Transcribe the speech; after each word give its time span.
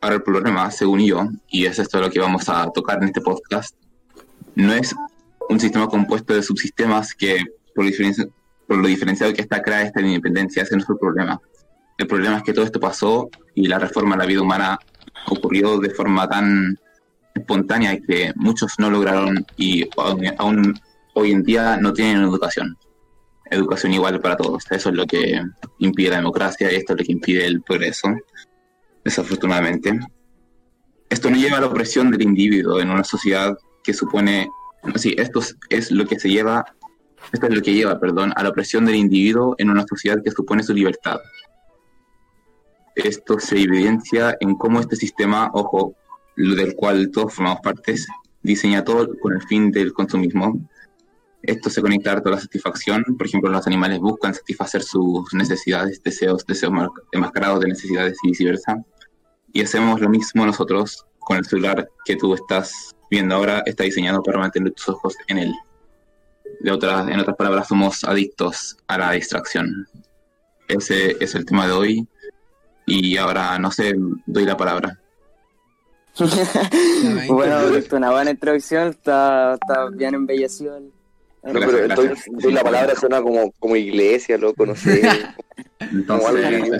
Ahora 0.00 0.16
el 0.16 0.22
problema, 0.22 0.70
según 0.70 1.00
yo, 1.00 1.28
y 1.48 1.66
es 1.66 1.78
esto 1.78 2.00
lo 2.00 2.10
que 2.10 2.18
vamos 2.18 2.48
a 2.48 2.70
tocar 2.70 2.98
en 2.98 3.08
este 3.08 3.20
podcast, 3.20 3.76
no 4.54 4.72
es 4.72 4.94
un 5.48 5.60
sistema 5.60 5.86
compuesto 5.86 6.32
de 6.34 6.42
subsistemas 6.42 7.14
que, 7.14 7.44
por, 7.74 7.84
por 8.66 8.78
lo 8.78 8.88
diferenciado 8.88 9.32
que 9.34 9.42
está, 9.42 9.60
crea 9.60 9.82
esta 9.82 10.00
independencia, 10.00 10.62
ese 10.62 10.76
no 10.76 10.82
es 10.82 10.88
el 10.88 10.96
problema. 10.96 11.40
El 11.98 12.06
problema 12.06 12.38
es 12.38 12.42
que 12.42 12.54
todo 12.54 12.64
esto 12.64 12.80
pasó 12.80 13.28
y 13.54 13.66
la 13.66 13.78
reforma 13.78 14.14
a 14.14 14.18
la 14.18 14.26
vida 14.26 14.40
humana 14.40 14.78
ocurrió 15.26 15.78
de 15.78 15.90
forma 15.90 16.26
tan 16.26 16.78
espontánea 17.34 17.98
que 18.00 18.32
muchos 18.36 18.78
no 18.78 18.90
lograron 18.90 19.44
y 19.56 19.86
aún 20.38 20.80
hoy 21.14 21.32
en 21.32 21.42
día 21.42 21.76
no 21.76 21.92
tienen 21.92 22.22
educación. 22.22 22.78
Educación 23.50 23.92
igual 23.92 24.20
para 24.20 24.36
todos. 24.36 24.64
Eso 24.70 24.88
es 24.88 24.94
lo 24.94 25.06
que 25.06 25.42
impide 25.78 26.10
la 26.10 26.16
democracia 26.16 26.72
y 26.72 26.76
esto 26.76 26.94
es 26.94 27.00
lo 27.00 27.04
que 27.04 27.12
impide 27.12 27.46
el 27.46 27.60
progreso, 27.62 28.08
desafortunadamente. 29.04 29.98
Esto 31.08 31.30
no 31.30 31.36
lleva 31.36 31.58
a 31.58 31.60
la 31.60 31.66
opresión 31.66 32.10
del 32.10 32.22
individuo 32.22 32.80
en 32.80 32.90
una 32.90 33.04
sociedad 33.04 33.56
que 33.82 33.92
supone, 33.92 34.48
sí, 34.96 35.14
esto 35.18 35.40
es 35.68 35.90
lo 35.90 36.06
que 36.06 36.18
se 36.18 36.28
lleva, 36.28 36.64
esto 37.32 37.46
es 37.46 37.54
lo 37.54 37.62
que 37.62 37.74
lleva, 37.74 37.98
perdón, 37.98 38.32
a 38.36 38.42
la 38.42 38.50
opresión 38.50 38.84
del 38.84 38.96
individuo 38.96 39.54
en 39.58 39.70
una 39.70 39.84
sociedad 39.88 40.22
que 40.22 40.30
supone 40.30 40.62
su 40.62 40.72
libertad. 40.72 41.20
Esto 42.94 43.38
se 43.38 43.60
evidencia 43.60 44.36
en 44.40 44.54
cómo 44.56 44.80
este 44.80 44.96
sistema, 44.96 45.50
ojo, 45.54 45.94
del 46.36 46.74
cual 46.74 47.10
todos 47.10 47.34
formamos 47.34 47.60
partes, 47.62 48.06
diseña 48.42 48.84
todo 48.84 49.08
con 49.20 49.32
el 49.32 49.42
fin 49.42 49.70
del 49.70 49.92
consumismo. 49.92 50.68
Esto 51.42 51.70
se 51.70 51.80
conecta 51.80 52.12
a 52.12 52.20
toda 52.20 52.36
la 52.36 52.42
satisfacción. 52.42 53.02
Por 53.16 53.26
ejemplo, 53.26 53.50
los 53.50 53.66
animales 53.66 53.98
buscan 53.98 54.34
satisfacer 54.34 54.82
sus 54.82 55.32
necesidades, 55.32 56.02
deseos, 56.02 56.44
deseos 56.46 56.72
enmascarados 57.12 57.60
de 57.60 57.68
necesidades 57.68 58.18
y 58.22 58.28
viceversa. 58.28 58.82
Y 59.52 59.62
hacemos 59.62 60.00
lo 60.00 60.08
mismo 60.08 60.44
nosotros 60.44 61.06
con 61.18 61.38
el 61.38 61.46
celular 61.46 61.88
que 62.04 62.16
tú 62.16 62.34
estás 62.34 62.94
viendo 63.10 63.34
ahora, 63.34 63.62
está 63.66 63.84
diseñado 63.84 64.22
para 64.22 64.38
mantener 64.38 64.72
tus 64.72 64.88
ojos 64.88 65.14
en 65.28 65.38
él. 65.38 65.54
De 66.60 66.70
otras, 66.70 67.08
en 67.08 67.18
otras 67.18 67.36
palabras, 67.36 67.68
somos 67.68 68.04
adictos 68.04 68.76
a 68.86 68.98
la 68.98 69.12
distracción. 69.12 69.86
Ese 70.68 71.16
es 71.20 71.34
el 71.34 71.44
tema 71.44 71.66
de 71.66 71.72
hoy. 71.72 72.08
Y 72.86 73.16
ahora, 73.16 73.58
no 73.58 73.70
sé, 73.70 73.94
doy 74.26 74.44
la 74.44 74.56
palabra. 74.56 74.98
bueno, 77.28 77.56
una 77.92 78.10
buena 78.10 78.30
introducción, 78.30 78.88
está, 78.88 79.54
está 79.54 79.88
bien 79.90 80.14
embellecido. 80.14 80.80
No, 81.42 81.52
pero 81.54 81.78
entonces 81.78 82.52
la 82.52 82.62
palabra 82.62 82.94
suena 82.94 83.22
como, 83.22 83.50
como 83.58 83.76
iglesia, 83.76 84.36
loco, 84.36 84.66
no 84.66 84.74
sé. 84.76 85.00
entonces, 85.78 86.70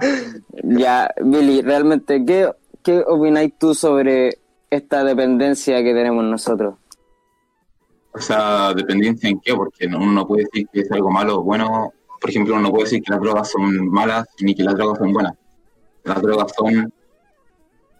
Ya, 0.62 1.08
Billy, 1.20 1.62
realmente, 1.62 2.24
¿qué, 2.24 2.50
¿qué 2.82 3.04
opináis 3.06 3.52
tú 3.58 3.74
sobre 3.74 4.38
esta 4.70 5.04
dependencia 5.04 5.82
que 5.82 5.94
tenemos 5.94 6.24
nosotros? 6.24 6.74
O 8.12 8.20
sea, 8.20 8.72
dependencia 8.74 9.28
en 9.28 9.40
qué, 9.40 9.54
porque 9.54 9.86
uno 9.86 10.06
no 10.06 10.26
puede 10.26 10.44
decir 10.44 10.68
que 10.72 10.80
es 10.80 10.92
algo 10.92 11.10
malo 11.10 11.38
o 11.38 11.42
bueno. 11.42 11.92
Por 12.20 12.30
ejemplo, 12.30 12.54
uno 12.54 12.62
no 12.62 12.70
puede 12.70 12.84
decir 12.84 13.02
que 13.02 13.12
las 13.12 13.20
drogas 13.20 13.50
son 13.50 13.88
malas 13.88 14.26
ni 14.40 14.54
que 14.54 14.62
las 14.62 14.74
drogas 14.74 14.98
son 14.98 15.12
buenas. 15.12 15.34
Las 16.04 16.22
drogas 16.22 16.52
son 16.56 16.92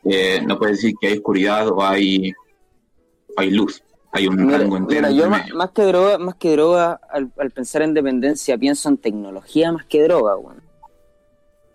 eh, 0.04 0.42
no 0.46 0.58
puedes 0.58 0.76
decir 0.76 0.94
que 1.00 1.08
hay 1.08 1.14
oscuridad 1.14 1.68
o 1.68 1.82
hay, 1.82 2.32
hay 3.36 3.50
luz. 3.50 3.82
Hay 4.14 4.28
un 4.28 4.48
rango 4.48 4.76
entero. 4.76 5.10
yo 5.10 5.28
más, 5.28 5.70
que 5.72 5.82
droga, 5.82 6.18
más 6.18 6.36
que 6.36 6.52
droga 6.52 7.00
al, 7.10 7.32
pensar 7.50 7.82
en 7.82 7.94
dependencia, 7.94 8.56
pienso 8.56 8.88
en 8.88 8.96
tecnología 8.96 9.72
más 9.72 9.86
que 9.86 10.04
droga, 10.04 10.36
bueno. 10.36 10.62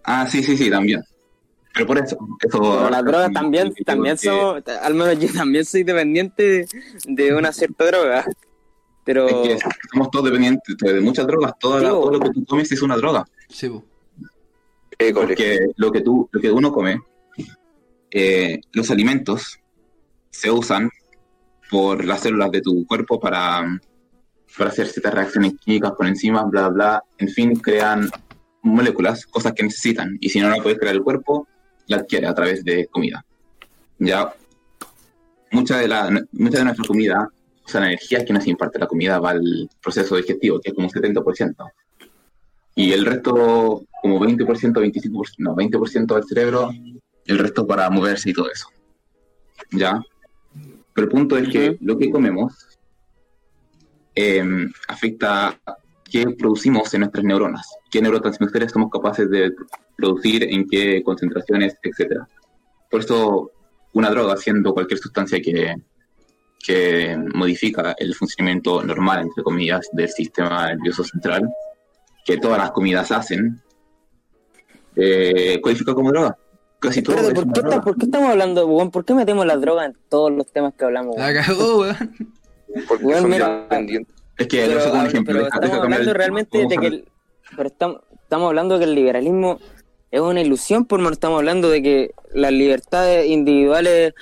Ah, 0.05 0.25
sí, 0.25 0.41
sí, 0.41 0.55
sí, 0.55 0.69
también. 0.69 1.03
Pero 1.73 1.85
por 1.85 1.97
eso. 1.97 2.17
eso 2.41 2.89
las 2.89 3.03
drogas 3.03 3.33
también, 3.33 3.73
también 3.85 4.17
son, 4.17 4.63
al 4.81 4.95
menos 4.95 5.19
yo 5.19 5.27
también 5.33 5.65
soy 5.65 5.83
dependiente 5.83 6.65
de, 7.05 7.35
una 7.35 7.51
cierta 7.51 7.85
droga. 7.85 8.25
Pero... 9.03 9.27
Es 9.27 9.61
que 9.61 9.69
somos 9.91 10.09
todos 10.09 10.25
dependientes 10.25 10.77
de 10.77 11.01
muchas 11.01 11.27
drogas. 11.27 11.59
Todo, 11.59 11.81
todo 11.81 12.11
lo 12.11 12.19
que 12.21 12.29
tú 12.29 12.45
comes 12.45 12.71
es 12.71 12.81
una 12.81 12.95
droga. 12.95 13.25
Sí, 13.49 13.69
Porque 15.13 15.59
lo 15.75 15.91
que, 15.91 15.99
tú, 15.99 16.29
lo 16.31 16.39
que 16.39 16.49
uno 16.49 16.71
come 16.71 17.01
eh, 18.11 18.61
los 18.71 18.89
alimentos 18.91 19.59
se 20.29 20.49
usan 20.49 20.89
por 21.69 22.03
las 22.05 22.21
células 22.21 22.51
de 22.51 22.61
tu 22.61 22.85
cuerpo 22.85 23.19
para, 23.19 23.79
para 24.57 24.69
hacer 24.69 24.87
ciertas 24.87 25.13
reacciones 25.13 25.53
químicas 25.59 25.91
por 25.91 26.07
encima, 26.07 26.43
bla, 26.43 26.69
bla, 26.69 27.03
en 27.17 27.29
fin, 27.29 27.55
crean 27.55 28.09
moléculas, 28.61 29.25
cosas 29.25 29.53
que 29.53 29.63
necesitan, 29.63 30.17
y 30.19 30.29
si 30.29 30.39
no 30.39 30.49
la 30.49 30.61
puede 30.61 30.77
crear 30.77 30.95
el 30.95 31.03
cuerpo, 31.03 31.47
la 31.87 31.97
adquiere 31.97 32.27
a 32.27 32.33
través 32.33 32.63
de 32.63 32.87
comida. 32.87 33.25
Ya, 33.99 34.33
mucha 35.51 35.77
de, 35.77 35.87
la, 35.87 36.09
mucha 36.31 36.59
de 36.59 36.63
nuestra 36.65 36.85
comida, 36.85 37.29
o 37.63 37.69
sea, 37.69 37.81
la 37.81 37.87
energía 37.87 38.25
que 38.25 38.33
nos 38.33 38.47
imparte 38.47 38.79
la 38.79 38.87
comida 38.87 39.19
va 39.19 39.31
al 39.31 39.69
proceso 39.81 40.15
digestivo, 40.15 40.59
que 40.59 40.69
es 40.69 40.75
como 40.75 40.87
un 40.87 40.93
70%. 40.93 41.71
Y 42.75 42.93
el 42.93 43.05
resto, 43.05 43.83
como 44.01 44.19
20%, 44.19 44.45
25%, 44.47 45.35
no, 45.39 45.55
20% 45.55 46.15
del 46.15 46.23
cerebro 46.23 46.69
el 47.25 47.37
resto 47.37 47.67
para 47.67 47.89
moverse 47.89 48.29
y 48.29 48.33
todo 48.33 48.49
eso. 48.51 48.67
¿Ya? 49.71 50.01
Pero 50.99 51.11
el 51.11 51.17
punto 51.17 51.37
es 51.37 51.47
que 51.47 51.77
lo 51.79 51.97
que 51.97 52.11
comemos 52.11 52.77
em, 54.13 54.69
afecta 54.89 55.57
qué 56.03 56.25
producimos 56.37 56.93
en 56.93 56.99
nuestras 56.99 57.23
neuronas, 57.23 57.65
qué 57.89 58.01
neurotransmisores 58.01 58.73
somos 58.73 58.91
capaces 58.91 59.29
de 59.29 59.49
producir, 59.95 60.43
en 60.43 60.67
qué 60.67 61.01
concentraciones, 61.01 61.77
etc. 61.83 62.23
Por 62.91 62.99
eso, 62.99 63.49
una 63.93 64.09
droga, 64.09 64.35
siendo 64.35 64.73
cualquier 64.73 64.99
sustancia 64.99 65.39
que, 65.41 65.73
que 66.67 67.17
modifica 67.33 67.95
el 67.97 68.13
funcionamiento 68.13 68.83
normal, 68.83 69.21
entre 69.21 69.41
comillas, 69.41 69.87
del 69.93 70.09
sistema 70.09 70.67
nervioso 70.67 71.05
central, 71.05 71.49
que 72.25 72.35
todas 72.35 72.57
las 72.57 72.71
comidas 72.71 73.09
hacen, 73.13 73.61
eh, 74.97 75.61
codifica 75.61 75.93
como 75.93 76.11
droga. 76.11 76.37
Casi 76.79 77.01
todo. 77.01 77.33
¿por, 77.33 77.51
qué 77.51 77.61
¿por, 77.61 77.97
qué 77.97 78.05
estamos 78.05 78.29
hablando, 78.29 78.65
weón? 78.67 78.89
¿Por 78.89 79.03
qué 79.03 79.13
metemos 79.13 79.45
la 79.45 79.57
droga 79.57 79.85
en 79.85 79.95
todos 80.07 80.31
los 80.31 80.47
temas 80.47 80.73
que 80.73 80.85
hablamos? 80.85 81.17
La 81.17 81.33
cagó, 81.33 81.81
weón. 81.81 82.15
Porque 82.87 83.05
weón, 83.05 83.29
mira, 83.29 83.67
es 84.37 84.47
que 84.47 84.65
pero, 84.65 84.93
no 84.93 84.99
un 85.01 85.05
ejemplo. 85.05 85.33
Pero 85.33 85.47
estamos 85.47 85.79
hablando 85.79 86.13
realmente 86.13 86.65
de 86.65 86.77
que 86.77 86.87
el, 86.87 87.05
pero 87.55 87.67
estamos, 87.67 88.01
estamos 88.23 88.47
hablando 88.47 88.75
de 88.75 88.79
que 88.79 88.89
el 88.89 88.95
liberalismo 88.95 89.59
es 90.11 90.21
una 90.21 90.41
ilusión, 90.41 90.85
por 90.85 90.99
no 90.99 91.09
estamos 91.09 91.39
hablando 91.39 91.69
de 91.69 91.83
que 91.83 92.11
las 92.33 92.51
libertades 92.51 93.27
individuales 93.27 94.13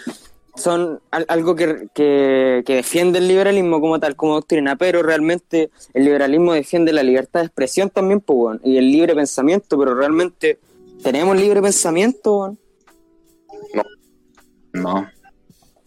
son 0.55 0.99
algo 1.11 1.55
que, 1.55 1.87
que, 1.93 2.63
que, 2.65 2.75
defiende 2.75 3.19
el 3.19 3.27
liberalismo 3.27 3.79
como 3.79 3.99
tal, 3.99 4.15
como 4.15 4.33
doctrina, 4.33 4.75
pero 4.75 5.03
realmente 5.03 5.69
el 5.93 6.05
liberalismo 6.05 6.53
defiende 6.53 6.91
la 6.93 7.03
libertad 7.03 7.41
de 7.41 7.45
expresión 7.45 7.91
también, 7.91 8.21
pues, 8.21 8.59
y 8.63 8.77
el 8.77 8.91
libre 8.91 9.13
pensamiento, 9.13 9.77
pero 9.77 9.93
realmente 9.93 10.57
¿Tenemos 11.03 11.37
libre 11.37 11.61
pensamiento, 11.61 12.57
No. 13.73 13.83
No. 14.73 15.09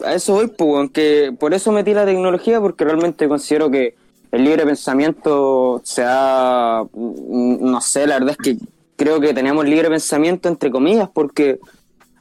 A 0.05 0.15
eso 0.15 0.35
voy, 0.35 0.47
pues, 0.47 0.91
que 0.93 1.35
por 1.39 1.53
eso 1.53 1.73
metí 1.73 1.93
la 1.93 2.07
tecnología, 2.07 2.61
porque 2.61 2.85
realmente 2.85 3.29
considero 3.29 3.71
que 3.71 3.95
el 4.33 4.45
libre 4.45 4.65
pensamiento 4.65 5.81
se 5.85 6.03
ha. 6.07 6.85
No 6.93 7.81
sé, 7.81 8.07
la 8.07 8.19
verdad 8.19 8.37
es 8.39 8.39
que 8.39 8.65
creo 8.97 9.21
que 9.21 9.35
tenemos 9.35 9.65
libre 9.67 9.89
pensamiento, 9.89 10.49
entre 10.49 10.71
comillas, 10.71 11.09
porque 11.13 11.59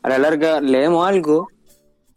a 0.01 0.09
la 0.09 0.17
larga 0.17 0.61
leemos 0.61 1.07
algo 1.07 1.49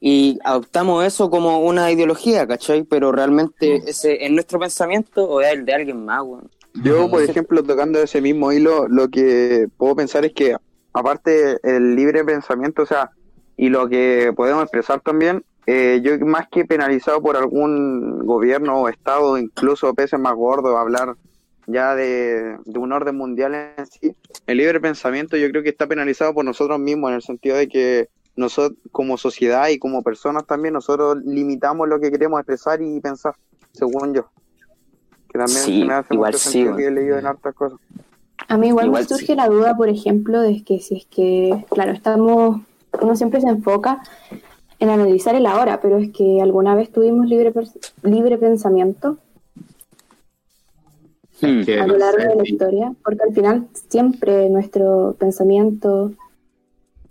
y 0.00 0.38
adoptamos 0.44 1.04
eso 1.04 1.30
como 1.30 1.60
una 1.60 1.90
ideología, 1.92 2.46
¿cachai? 2.46 2.82
Pero 2.82 3.12
realmente 3.12 3.78
mm. 3.78 3.88
ese 3.88 4.24
es 4.24 4.30
nuestro 4.32 4.58
pensamiento 4.58 5.24
o 5.24 5.40
es 5.40 5.52
el 5.52 5.64
de 5.64 5.74
alguien 5.74 6.04
más, 6.04 6.22
weón. 6.22 6.50
Yo, 6.74 7.10
por 7.10 7.22
ejemplo, 7.22 7.62
tocando 7.62 8.00
ese 8.00 8.20
mismo 8.20 8.52
hilo, 8.52 8.88
lo 8.88 9.08
que 9.08 9.68
puedo 9.76 9.96
pensar 9.96 10.24
es 10.24 10.32
que, 10.32 10.56
aparte 10.92 11.58
el 11.62 11.94
libre 11.94 12.24
pensamiento, 12.24 12.82
o 12.82 12.86
sea, 12.86 13.10
y 13.56 13.68
lo 13.68 13.88
que 13.88 14.32
podemos 14.34 14.62
expresar 14.62 15.00
también, 15.00 15.44
eh, 15.66 16.00
yo 16.02 16.18
más 16.24 16.48
que 16.50 16.64
penalizado 16.64 17.20
por 17.20 17.36
algún 17.36 18.26
gobierno 18.26 18.80
o 18.80 18.88
estado, 18.88 19.38
incluso 19.38 19.92
pese 19.94 20.18
más 20.18 20.34
gordo, 20.34 20.78
hablar 20.78 21.14
ya 21.66 21.94
de, 21.94 22.56
un 22.66 22.92
orden 22.92 23.16
mundial 23.16 23.54
en 23.54 23.86
sí, 23.86 24.16
el 24.46 24.58
libre 24.58 24.80
pensamiento 24.80 25.36
yo 25.36 25.48
creo 25.50 25.62
que 25.62 25.68
está 25.68 25.86
penalizado 25.86 26.34
por 26.34 26.44
nosotros 26.44 26.80
mismos, 26.80 27.10
en 27.10 27.16
el 27.16 27.22
sentido 27.22 27.56
de 27.56 27.68
que 27.68 28.08
nosotros 28.34 28.78
como 28.90 29.18
sociedad 29.18 29.68
y 29.68 29.78
como 29.78 30.02
personas 30.02 30.46
también, 30.46 30.74
nosotros 30.74 31.18
limitamos 31.24 31.86
lo 31.86 32.00
que 32.00 32.10
queremos 32.10 32.40
expresar 32.40 32.80
y 32.80 32.98
pensar, 33.00 33.34
según 33.72 34.14
yo 34.14 34.30
que 35.32 35.38
también 35.38 35.86
me 35.86 35.94
hace 35.94 36.14
mucho 36.14 36.38
sentido 36.38 36.76
que 36.76 36.86
he 36.86 36.90
leído 36.90 37.18
en 37.18 37.26
hartas 37.26 37.54
cosas. 37.54 37.78
A 38.48 38.58
mí 38.58 38.68
igual, 38.68 38.90
me 38.90 39.02
surge 39.04 39.34
la 39.34 39.48
duda, 39.48 39.76
por 39.76 39.88
ejemplo, 39.88 40.40
de 40.40 40.62
que 40.62 40.80
si 40.80 40.96
es 40.96 41.06
que, 41.06 41.64
claro, 41.70 41.92
estamos, 41.92 42.60
uno 43.00 43.16
siempre 43.16 43.40
se 43.40 43.48
enfoca 43.48 44.02
en 44.78 44.90
analizar 44.90 45.34
el 45.34 45.46
ahora, 45.46 45.80
pero 45.80 45.96
es 45.98 46.10
que 46.12 46.42
alguna 46.42 46.74
vez 46.74 46.90
tuvimos 46.90 47.26
libre, 47.26 47.52
libre 48.02 48.36
pensamiento 48.36 49.16
a 51.42 51.86
lo 51.86 51.98
largo 51.98 52.28
de 52.28 52.36
la 52.36 52.48
historia, 52.48 52.92
porque 53.02 53.22
al 53.26 53.34
final 53.34 53.68
siempre 53.88 54.48
nuestro 54.50 55.16
pensamiento 55.18 56.12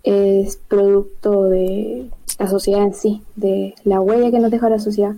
es 0.04 0.58
producto 0.68 1.46
de 1.46 2.10
la 2.40 2.48
sociedad 2.48 2.84
en 2.84 2.94
sí, 2.94 3.22
de 3.36 3.74
la 3.84 4.00
huella 4.00 4.32
que 4.32 4.40
nos 4.40 4.52
deja 4.52 4.70
la 4.70 4.80
sociedad. 4.80 5.16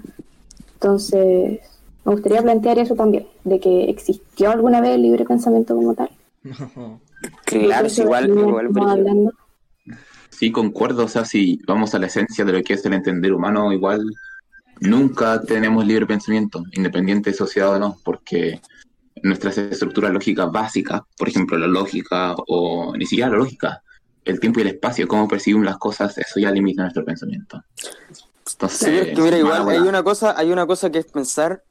Entonces, 0.75 1.59
me 2.05 2.11
gustaría 2.13 2.41
plantear 2.41 2.79
eso 2.79 2.95
también, 2.95 3.27
de 3.43 3.59
que 3.59 3.85
existió 3.85 4.51
alguna 4.51 4.81
vez 4.81 4.91
el 4.91 5.03
libre 5.03 5.25
pensamiento 5.25 5.75
como 5.75 5.93
tal. 5.95 6.09
claro, 7.45 7.87
es 7.87 7.99
igual, 7.99 8.29
igual 8.29 9.33
Sí, 10.29 10.51
concuerdo, 10.51 11.05
o 11.05 11.07
sea, 11.07 11.25
si 11.25 11.61
vamos 11.67 11.93
a 11.93 11.99
la 11.99 12.07
esencia 12.07 12.43
de 12.43 12.53
lo 12.53 12.63
que 12.63 12.73
es 12.73 12.85
el 12.85 12.93
entender 12.93 13.33
humano, 13.33 13.71
igual 13.71 14.03
nunca 14.81 15.41
tenemos 15.41 15.85
libre 15.85 16.05
pensamiento, 16.05 16.63
independiente 16.73 17.29
de 17.29 17.37
sociedad 17.37 17.75
o 17.75 17.79
no, 17.79 17.97
porque 18.03 18.59
nuestras 19.21 19.57
estructuras 19.57 20.11
lógicas 20.11 20.51
básicas, 20.51 21.01
por 21.17 21.29
ejemplo, 21.29 21.57
la 21.57 21.67
lógica 21.67 22.35
o 22.47 22.95
ni 22.97 23.05
siquiera 23.05 23.31
la 23.31 23.37
lógica, 23.37 23.83
el 24.25 24.39
tiempo 24.39 24.59
y 24.59 24.63
el 24.63 24.69
espacio, 24.69 25.07
cómo 25.07 25.27
percibimos 25.27 25.65
las 25.65 25.77
cosas, 25.77 26.17
eso 26.17 26.39
ya 26.39 26.51
limita 26.51 26.81
nuestro 26.81 27.05
pensamiento. 27.05 27.63
Entonces, 28.51 29.17
mira, 29.17 29.37
igual 29.37 29.69
hay 29.69 29.79
una 29.79 30.03
cosa, 30.03 30.37
hay 30.37 30.51
una 30.51 30.65
cosa 30.65 30.91
que 30.91 30.99
es 30.99 31.05
pensar 31.05 31.63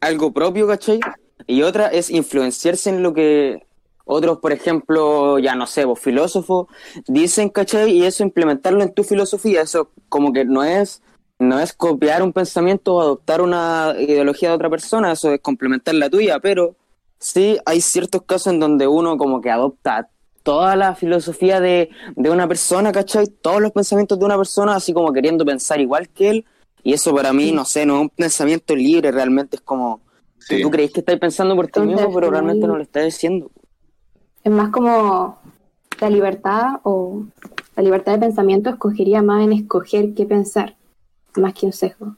algo 0.00 0.32
propio, 0.32 0.66
¿cachai? 0.66 1.00
Y 1.46 1.62
otra 1.62 1.88
es 1.88 2.10
influenciarse 2.10 2.90
en 2.90 3.02
lo 3.02 3.12
que 3.12 3.66
otros, 4.04 4.38
por 4.38 4.52
ejemplo, 4.52 5.38
ya 5.38 5.54
no 5.54 5.66
sé, 5.66 5.84
vos 5.84 6.00
filósofos, 6.00 6.66
dicen, 7.06 7.48
¿cachai? 7.48 7.92
Y 7.92 8.04
eso 8.04 8.24
implementarlo 8.24 8.82
en 8.82 8.92
tu 8.92 9.04
filosofía, 9.04 9.62
eso 9.62 9.90
como 10.08 10.32
que 10.32 10.44
no 10.44 10.64
es, 10.64 11.02
no 11.38 11.60
es 11.60 11.72
copiar 11.72 12.22
un 12.22 12.32
pensamiento 12.32 12.96
o 12.96 13.00
adoptar 13.00 13.40
una 13.40 13.94
ideología 13.98 14.48
de 14.48 14.56
otra 14.56 14.70
persona, 14.70 15.12
eso 15.12 15.32
es 15.32 15.40
complementar 15.40 15.94
la 15.94 16.10
tuya, 16.10 16.40
pero 16.40 16.74
sí 17.18 17.58
hay 17.64 17.80
ciertos 17.80 18.22
casos 18.22 18.52
en 18.52 18.60
donde 18.60 18.88
uno 18.88 19.16
como 19.16 19.40
que 19.40 19.50
adopta 19.50 20.08
toda 20.42 20.74
la 20.74 20.94
filosofía 20.94 21.60
de, 21.60 21.90
una 22.16 22.48
persona, 22.48 22.92
¿cachai? 22.92 23.26
Todos 23.26 23.60
los 23.60 23.72
pensamientos 23.72 24.18
de 24.18 24.24
una 24.24 24.36
persona, 24.36 24.74
así 24.74 24.92
como 24.92 25.12
queriendo 25.12 25.44
pensar 25.44 25.80
igual 25.80 26.08
que 26.08 26.30
él. 26.30 26.46
Y 26.82 26.92
eso 26.92 27.14
para 27.14 27.32
mí, 27.32 27.52
no 27.52 27.64
sé, 27.64 27.86
no 27.86 27.96
es 27.96 28.00
un 28.02 28.08
pensamiento 28.08 28.74
libre, 28.74 29.10
realmente 29.10 29.56
es 29.56 29.62
como... 29.62 30.00
Tú 30.62 30.70
crees 30.70 30.90
que 30.90 31.00
estás 31.00 31.18
pensando 31.18 31.54
por 31.54 31.68
ti 31.68 31.80
mismo, 31.80 32.12
pero 32.12 32.30
realmente 32.30 32.66
no 32.66 32.76
lo 32.76 32.82
estás 32.82 33.04
diciendo. 33.04 33.50
Es 34.42 34.50
más 34.50 34.70
como 34.70 35.38
la 36.00 36.10
libertad 36.10 36.80
o 36.82 37.24
la 37.76 37.82
libertad 37.82 38.12
de 38.12 38.26
pensamiento 38.26 38.70
escogería 38.70 39.22
más 39.22 39.44
en 39.44 39.52
escoger 39.52 40.14
qué 40.14 40.24
pensar, 40.24 40.76
más 41.36 41.54
que 41.54 41.66
un 41.66 41.72
sesgo. 41.72 42.16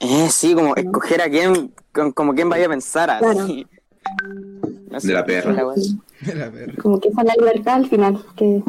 Eh, 0.00 0.28
sí, 0.30 0.54
como 0.54 0.74
escoger 0.74 1.20
a 1.20 1.28
quién, 1.28 1.72
como 2.14 2.34
quién 2.34 2.48
vaya 2.48 2.66
a 2.66 2.70
pensar. 2.70 3.10
Así. 3.10 3.66
de 5.02 5.12
la 5.12 5.24
perra. 5.24 5.56
Como 6.80 7.00
que 7.00 7.08
esa 7.08 7.20
es 7.20 7.26
la 7.26 7.34
libertad 7.34 7.74
al 7.74 7.88
final, 7.88 8.24
que, 8.36 8.62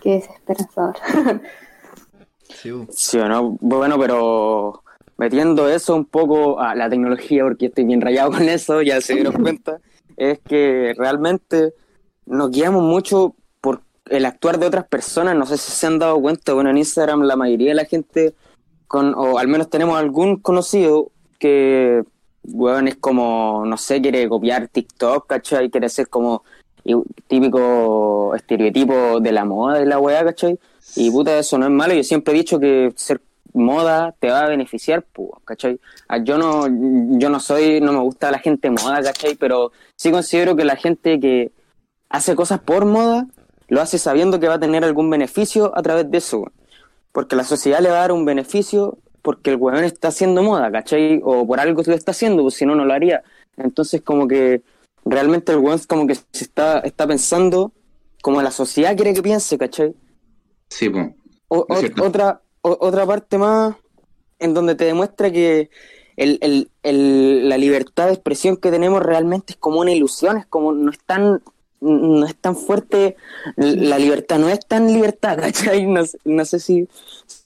que 0.00 0.16
es 0.16 0.28
esperanzador. 0.28 0.96
sí, 2.90 3.18
o 3.18 3.28
no, 3.28 3.56
bueno, 3.60 3.98
pero 3.98 4.82
metiendo 5.16 5.68
eso 5.68 5.94
un 5.94 6.04
poco 6.04 6.60
a 6.60 6.74
la 6.74 6.88
tecnología, 6.88 7.44
porque 7.44 7.66
estoy 7.66 7.84
bien 7.84 8.00
rayado 8.00 8.32
con 8.32 8.48
eso, 8.48 8.82
ya 8.82 9.00
se 9.00 9.14
dieron 9.14 9.32
cuenta, 9.42 9.80
es 10.16 10.38
que 10.40 10.94
realmente 10.96 11.74
nos 12.26 12.50
guiamos 12.50 12.82
mucho 12.82 13.34
por 13.60 13.82
el 14.06 14.26
actuar 14.26 14.58
de 14.58 14.66
otras 14.66 14.86
personas, 14.86 15.36
no 15.36 15.46
sé 15.46 15.58
si 15.58 15.70
se 15.70 15.86
han 15.86 15.98
dado 15.98 16.20
cuenta, 16.20 16.52
bueno, 16.52 16.70
en 16.70 16.78
Instagram 16.78 17.22
la 17.22 17.36
mayoría 17.36 17.70
de 17.70 17.74
la 17.74 17.84
gente, 17.84 18.34
con, 18.86 19.14
o 19.14 19.38
al 19.38 19.48
menos 19.48 19.68
tenemos 19.70 19.98
algún 19.98 20.36
conocido 20.36 21.10
que 21.38 22.02
weón, 22.52 22.88
es 22.88 22.96
como, 22.96 23.64
no 23.66 23.76
sé, 23.76 24.00
quiere 24.00 24.28
copiar 24.28 24.68
TikTok, 24.68 25.26
¿cachai? 25.26 25.70
Quiere 25.70 25.88
ser 25.88 26.08
como 26.08 26.44
típico 27.26 28.34
estereotipo 28.34 29.20
de 29.20 29.32
la 29.32 29.44
moda 29.44 29.78
de 29.78 29.86
la 29.86 29.98
weá, 29.98 30.24
¿cachai? 30.24 30.58
Y 30.96 31.10
puta, 31.10 31.38
eso 31.38 31.58
no 31.58 31.66
es 31.66 31.72
malo. 31.72 31.94
Yo 31.94 32.02
siempre 32.02 32.34
he 32.34 32.36
dicho 32.36 32.58
que 32.58 32.92
ser 32.96 33.20
moda 33.54 34.14
te 34.18 34.30
va 34.30 34.44
a 34.44 34.48
beneficiar, 34.48 35.04
pues, 35.12 35.30
¿cachai? 35.44 35.80
Ah, 36.08 36.18
yo 36.18 36.38
no, 36.38 36.66
yo 37.18 37.28
no 37.28 37.40
soy, 37.40 37.80
no 37.80 37.92
me 37.92 38.00
gusta 38.00 38.30
la 38.30 38.38
gente 38.38 38.70
moda, 38.70 39.02
¿cachai? 39.02 39.34
Pero 39.36 39.72
sí 39.96 40.10
considero 40.10 40.56
que 40.56 40.64
la 40.64 40.76
gente 40.76 41.18
que 41.20 41.52
hace 42.08 42.34
cosas 42.34 42.60
por 42.60 42.84
moda, 42.84 43.26
lo 43.68 43.80
hace 43.80 43.98
sabiendo 43.98 44.40
que 44.40 44.48
va 44.48 44.54
a 44.54 44.60
tener 44.60 44.84
algún 44.84 45.10
beneficio 45.10 45.76
a 45.76 45.82
través 45.82 46.10
de 46.10 46.18
eso, 46.18 46.50
porque 47.12 47.36
la 47.36 47.44
sociedad 47.44 47.80
le 47.80 47.90
va 47.90 47.98
a 47.98 48.00
dar 48.00 48.12
un 48.12 48.24
beneficio 48.24 48.98
porque 49.22 49.50
el 49.50 49.56
weón 49.56 49.84
está 49.84 50.08
haciendo 50.08 50.42
moda, 50.42 50.70
¿cachai? 50.70 51.20
O 51.22 51.46
por 51.46 51.60
algo 51.60 51.82
lo 51.84 51.94
está 51.94 52.12
haciendo, 52.12 52.42
pues 52.42 52.54
si 52.54 52.64
no, 52.64 52.74
no 52.74 52.84
lo 52.84 52.94
haría. 52.94 53.22
Entonces, 53.56 54.00
como 54.00 54.26
que 54.26 54.62
realmente 55.04 55.52
el 55.52 55.58
weón 55.58 55.78
como 55.86 56.06
que 56.06 56.14
se 56.14 56.44
está, 56.44 56.78
está 56.80 57.06
pensando 57.06 57.72
como 58.22 58.40
la 58.40 58.50
sociedad 58.50 58.96
quiere 58.96 59.12
que 59.12 59.22
piense, 59.22 59.58
¿cachai? 59.58 59.94
Sí, 60.68 60.90
pues. 60.90 61.08
otra, 61.48 62.42
otra 62.60 63.06
parte 63.06 63.38
más 63.38 63.76
en 64.38 64.54
donde 64.54 64.74
te 64.74 64.84
demuestra 64.84 65.30
que 65.30 65.70
el, 66.16 66.38
el, 66.42 66.70
el, 66.82 67.48
la 67.48 67.56
libertad 67.56 68.06
de 68.06 68.14
expresión 68.14 68.56
que 68.56 68.70
tenemos 68.70 69.02
realmente 69.02 69.52
es 69.52 69.56
como 69.56 69.80
una 69.80 69.92
ilusión, 69.92 70.36
es 70.36 70.46
como 70.46 70.72
no 70.72 70.90
es 70.90 70.98
tan, 70.98 71.40
no 71.80 72.26
es 72.26 72.34
tan 72.36 72.56
fuerte, 72.56 73.16
la 73.56 73.98
libertad 73.98 74.38
no 74.38 74.48
es 74.48 74.60
tan 74.66 74.92
libertad, 74.92 75.38
¿cachai? 75.40 75.86
No, 75.86 76.02
no 76.24 76.44
sé 76.44 76.58
si, 76.58 76.88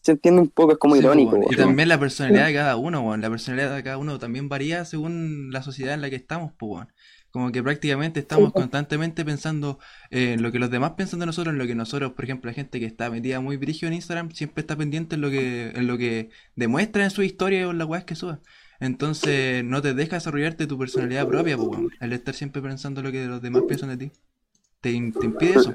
se 0.01 0.13
entiende 0.13 0.41
un 0.41 0.49
poco, 0.49 0.73
es 0.73 0.79
como 0.79 0.97
irónico. 0.97 1.39
y 1.51 1.57
también 1.57 1.89
la 1.89 2.01
personalidad 2.01 2.47
de 2.47 2.55
cada 2.55 2.77
uno, 2.77 3.17
la 3.17 3.31
personalidad 3.31 3.77
de 3.77 3.83
cada 3.83 3.99
uno 3.99 4.19
también 4.19 4.49
varía 4.49 4.85
según 4.85 5.51
la 5.53 5.63
sociedad 5.63 5.95
en 5.95 6.01
la 6.01 6.11
que 6.11 6.17
estamos, 6.17 6.53
pues, 6.57 6.87
como 7.33 7.51
que 7.51 7.63
prácticamente 7.63 8.21
estamos 8.21 8.53
constantemente 8.53 9.25
pensando 9.25 9.79
en 10.11 10.43
lo 10.43 10.53
que 10.53 10.59
los 10.59 10.71
demás 10.71 10.93
piensan 10.93 11.19
de 11.19 11.27
nosotros, 11.27 11.55
en 11.55 11.59
lo 11.59 11.67
que 11.67 11.75
nosotros, 11.75 12.13
por 12.13 12.25
ejemplo, 12.25 12.51
la 12.51 12.55
gente 12.55 12.79
que 12.79 12.85
está 12.85 13.11
metida 13.11 13.41
muy 13.41 13.57
brígido 13.57 13.89
en 13.89 13.95
Instagram, 13.95 14.31
siempre 14.33 14.61
está 14.61 14.77
pendiente 14.77 15.15
en 15.15 15.23
lo 15.23 15.31
que, 15.31 15.71
en 15.71 15.87
lo 15.87 15.97
que 15.97 16.29
demuestra 16.57 17.05
en 17.05 17.11
su 17.11 17.23
historia 17.23 17.67
o 17.67 17.71
en 17.71 17.79
las 17.79 17.89
weas 17.89 18.05
que 18.05 18.15
suba. 18.15 18.41
Entonces 18.81 19.65
no 19.65 19.81
te 19.81 19.95
deja 19.95 20.17
desarrollarte 20.17 20.67
tu 20.67 20.79
personalidad 20.79 21.27
propia, 21.27 21.57
pues, 21.57 21.81
el 22.01 22.13
estar 22.13 22.35
siempre 22.35 22.61
pensando 22.61 23.03
lo 23.03 23.11
que 23.11 23.25
los 23.25 23.41
demás 23.41 23.63
piensan 23.67 23.89
de 23.89 23.97
ti. 23.97 24.13
Te, 24.83 24.91
te 24.91 25.27
impide 25.27 25.53
eso. 25.53 25.75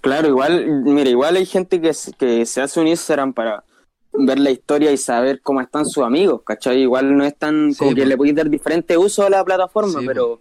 Claro, 0.00 0.28
igual, 0.28 0.82
mira, 0.84 1.10
igual 1.10 1.36
hay 1.36 1.46
gente 1.46 1.80
que, 1.80 1.90
que 2.18 2.46
se 2.46 2.60
hace 2.60 2.80
un 2.80 2.86
Instagram 2.86 3.32
para 3.32 3.64
ver 4.12 4.38
la 4.38 4.50
historia 4.50 4.92
y 4.92 4.96
saber 4.96 5.40
cómo 5.40 5.60
están 5.60 5.86
sus 5.86 6.04
amigos, 6.04 6.42
¿cachai? 6.44 6.82
Igual 6.82 7.16
no 7.16 7.24
es 7.24 7.36
tan 7.36 7.74
como 7.74 7.94
que 7.94 8.06
le 8.06 8.16
puedes 8.16 8.34
dar 8.34 8.48
diferente 8.48 8.96
uso 8.96 9.24
a 9.24 9.30
la 9.30 9.44
plataforma, 9.44 10.00
pero 10.06 10.40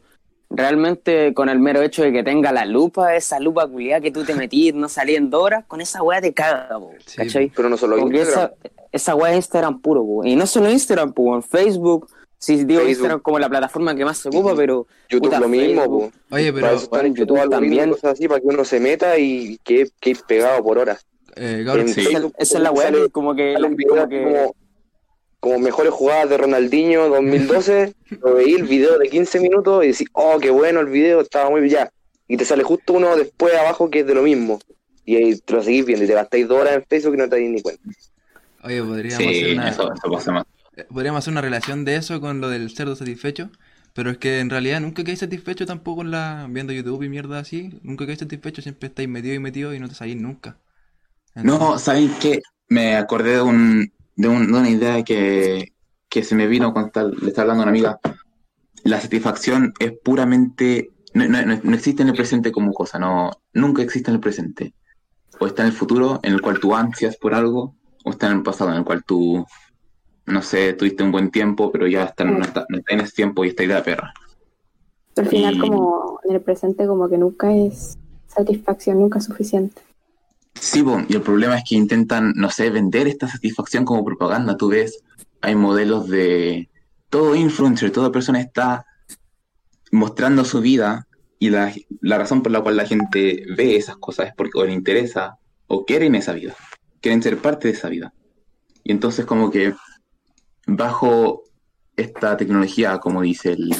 realmente 0.51 1.33
con 1.33 1.49
el 1.49 1.59
mero 1.59 1.81
hecho 1.81 2.03
de 2.03 2.11
que 2.11 2.23
tenga 2.23 2.51
la 2.51 2.65
lupa, 2.65 3.15
esa 3.15 3.39
lupa 3.39 3.67
culiada 3.67 4.01
que 4.01 4.11
tú 4.11 4.23
te 4.23 4.35
metís, 4.35 4.73
no 4.73 4.89
salí 4.89 5.15
en 5.15 5.33
horas, 5.33 5.65
con 5.67 5.81
esa 5.81 6.03
weá 6.03 6.21
te 6.21 6.33
caga, 6.33 6.69
¿cachai? 7.15 7.51
pero 7.55 7.69
no 7.69 7.77
solo 7.77 7.97
Instagram. 7.97 8.27
Esa, 8.27 8.53
esa 8.91 9.15
weá 9.15 9.31
es 9.31 9.37
Instagram 9.37 9.81
puro, 9.81 10.05
y 10.23 10.35
no 10.35 10.45
solo 10.45 10.69
Instagram, 10.69 11.13
en 11.15 11.43
Facebook, 11.43 12.07
Sí, 12.41 12.63
digo 12.63 12.81
Instagram 12.81 13.19
como 13.19 13.37
la 13.37 13.47
plataforma 13.47 13.93
que 13.93 14.03
más 14.03 14.17
se 14.17 14.29
ocupa, 14.29 14.55
pero. 14.55 14.87
YouTube 15.07 15.39
lo 15.39 15.47
mismo, 15.47 16.11
Oye, 16.31 16.51
pero. 16.51 16.89
Para 16.89 17.07
YouTube 17.07 17.47
también. 17.47 17.91
Cosas 17.91 18.13
así, 18.13 18.27
para 18.27 18.41
que 18.41 18.47
uno 18.47 18.65
se 18.65 18.79
meta 18.79 19.15
y 19.19 19.59
que 19.63 19.91
quede 19.99 20.17
pegado 20.27 20.63
por 20.63 20.79
horas. 20.79 21.05
Eh, 21.35 21.61
claro, 21.63 21.87
sí. 21.87 22.01
esa, 22.01 22.31
es 22.39 22.59
la 22.59 22.71
web, 22.71 23.11
como 23.11 23.35
que. 23.35 23.53
como, 23.53 23.75
como, 24.09 24.55
mejores 25.59 25.91
jugadas 25.91 26.29
de 26.29 26.37
Ronaldinho 26.37 27.09
2012. 27.09 27.93
lo 28.21 28.35
veí 28.35 28.53
el 28.53 28.63
video 28.63 28.97
de 28.97 29.09
15 29.09 29.39
minutos 29.39 29.83
y 29.83 29.87
decís, 29.87 30.07
oh, 30.13 30.37
qué 30.39 30.49
bueno 30.49 30.79
el 30.79 30.87
video, 30.87 31.21
estaba 31.21 31.49
muy 31.49 31.61
bien. 31.61 31.87
Y 32.27 32.37
te 32.37 32.45
sale 32.45 32.63
justo 32.63 32.93
uno 32.93 33.15
después 33.15 33.53
abajo 33.55 33.89
que 33.89 33.99
es 33.99 34.07
de 34.07 34.15
lo 34.15 34.23
mismo. 34.23 34.59
Y 35.05 35.15
ahí 35.15 35.37
te 35.37 35.53
lo 35.53 35.63
seguís 35.63 35.85
viendo 35.85 36.05
y 36.05 36.07
te 36.07 36.13
gastáis 36.13 36.47
dos 36.47 36.61
horas 36.61 36.75
en 36.75 36.85
Facebook 36.85 37.15
y 37.15 37.17
no 37.17 37.23
te 37.29 37.35
dais 37.37 37.49
ni 37.49 37.61
cuenta. 37.61 37.81
Oye, 38.63 38.83
podríamos 38.83 39.27
hacer 39.27 39.53
una. 39.53 39.69
Eso, 39.69 39.93
eso 39.93 40.11
pasa 40.11 40.31
más 40.31 40.45
podríamos 40.89 41.19
hacer 41.19 41.31
una 41.31 41.41
relación 41.41 41.85
de 41.85 41.95
eso 41.95 42.21
con 42.21 42.41
lo 42.41 42.49
del 42.49 42.69
cerdo 42.71 42.95
satisfecho. 42.95 43.49
Pero 43.93 44.09
es 44.09 44.17
que 44.17 44.39
en 44.39 44.49
realidad 44.49 44.79
nunca 44.79 45.03
quedáis 45.03 45.19
satisfecho 45.19 45.65
tampoco 45.65 46.01
en 46.01 46.11
la, 46.11 46.47
viendo 46.49 46.71
YouTube 46.71 47.03
y 47.03 47.09
mierda 47.09 47.39
así. 47.39 47.77
Nunca 47.83 48.05
quedáis 48.05 48.19
satisfecho, 48.19 48.61
siempre 48.61 48.87
estáis 48.87 49.09
metido 49.09 49.35
y 49.35 49.39
metido 49.39 49.73
y 49.73 49.79
no 49.79 49.89
te 49.89 49.95
salís 49.95 50.15
nunca. 50.15 50.57
No, 51.35 51.77
¿sabéis 51.77 52.11
qué? 52.21 52.41
Me 52.69 52.95
acordé 52.95 53.33
de, 53.33 53.41
un, 53.41 53.91
de, 54.21 54.27
una 54.27 54.69
idea 54.69 55.03
que, 55.03 55.73
se 56.09 56.35
me 56.35 56.47
vino 56.47 56.73
cuando 56.73 57.09
le 57.09 57.27
estaba 57.27 57.43
hablando 57.43 57.63
a 57.63 57.65
una 57.65 57.71
amiga. 57.71 57.99
La 58.83 58.99
satisfacción 58.99 59.73
es 59.79 59.93
puramente. 60.03 60.91
No, 61.13 61.27
no, 61.27 61.73
existe 61.73 62.03
en 62.03 62.09
el 62.09 62.15
presente 62.15 62.51
como 62.51 62.71
cosa, 62.71 62.97
no 62.97 63.31
nunca 63.53 63.81
existe 63.81 64.09
en 64.09 64.15
el 64.15 64.21
presente. 64.21 64.73
O 65.39 65.47
está 65.47 65.63
en 65.63 65.69
el 65.69 65.73
futuro, 65.73 66.19
en 66.23 66.33
el 66.33 66.41
cual 66.41 66.59
tú 66.59 66.75
ansias 66.75 67.17
por 67.17 67.33
algo, 67.33 67.75
o 68.05 68.11
está 68.11 68.27
en 68.27 68.37
el 68.37 68.43
pasado, 68.43 68.71
en 68.71 68.77
el 68.77 68.83
cual 68.85 69.03
tú 69.03 69.45
no 70.25 70.41
sé, 70.41 70.73
tuviste 70.73 71.03
un 71.03 71.11
buen 71.11 71.31
tiempo, 71.31 71.71
pero 71.71 71.87
ya 71.87 72.05
está, 72.05 72.23
no, 72.23 72.41
está, 72.41 72.65
no 72.69 72.79
tienes 72.81 73.13
tiempo 73.13 73.43
y 73.43 73.49
está 73.49 73.63
idea 73.63 73.83
perra. 73.83 74.13
Al 75.17 75.27
final, 75.27 75.59
como 75.59 76.19
en 76.23 76.35
el 76.35 76.41
presente, 76.41 76.87
como 76.87 77.09
que 77.09 77.17
nunca 77.17 77.53
es 77.53 77.97
satisfacción, 78.27 78.99
nunca 78.99 79.19
es 79.19 79.25
suficiente. 79.25 79.81
Sí, 80.61 80.83
y 81.09 81.13
el 81.15 81.23
problema 81.23 81.57
es 81.57 81.63
que 81.67 81.73
intentan, 81.73 82.33
no 82.35 82.51
sé, 82.51 82.69
vender 82.69 83.07
esta 83.07 83.27
satisfacción 83.27 83.83
como 83.83 84.05
propaganda. 84.05 84.57
Tú 84.57 84.69
ves, 84.69 85.03
hay 85.41 85.55
modelos 85.55 86.07
de 86.07 86.69
todo 87.09 87.33
influencer, 87.33 87.91
toda 87.91 88.11
persona 88.11 88.39
está 88.39 88.85
mostrando 89.91 90.45
su 90.45 90.61
vida 90.61 91.07
y 91.39 91.49
la, 91.49 91.73
la 92.01 92.19
razón 92.19 92.43
por 92.43 92.51
la 92.51 92.61
cual 92.61 92.77
la 92.77 92.85
gente 92.85 93.43
ve 93.57 93.75
esas 93.75 93.97
cosas 93.97 94.27
es 94.27 94.33
porque 94.35 94.59
o 94.59 94.63
le 94.63 94.71
interesa 94.73 95.39
o 95.65 95.83
quieren 95.83 96.13
esa 96.13 96.33
vida, 96.33 96.55
quieren 97.01 97.23
ser 97.23 97.39
parte 97.39 97.67
de 97.67 97.73
esa 97.73 97.89
vida. 97.89 98.13
Y 98.83 98.91
entonces 98.91 99.25
como 99.25 99.49
que 99.49 99.73
bajo 100.67 101.41
esta 101.97 102.37
tecnología, 102.37 102.99
como 102.99 103.23
dice 103.23 103.53
el, 103.53 103.75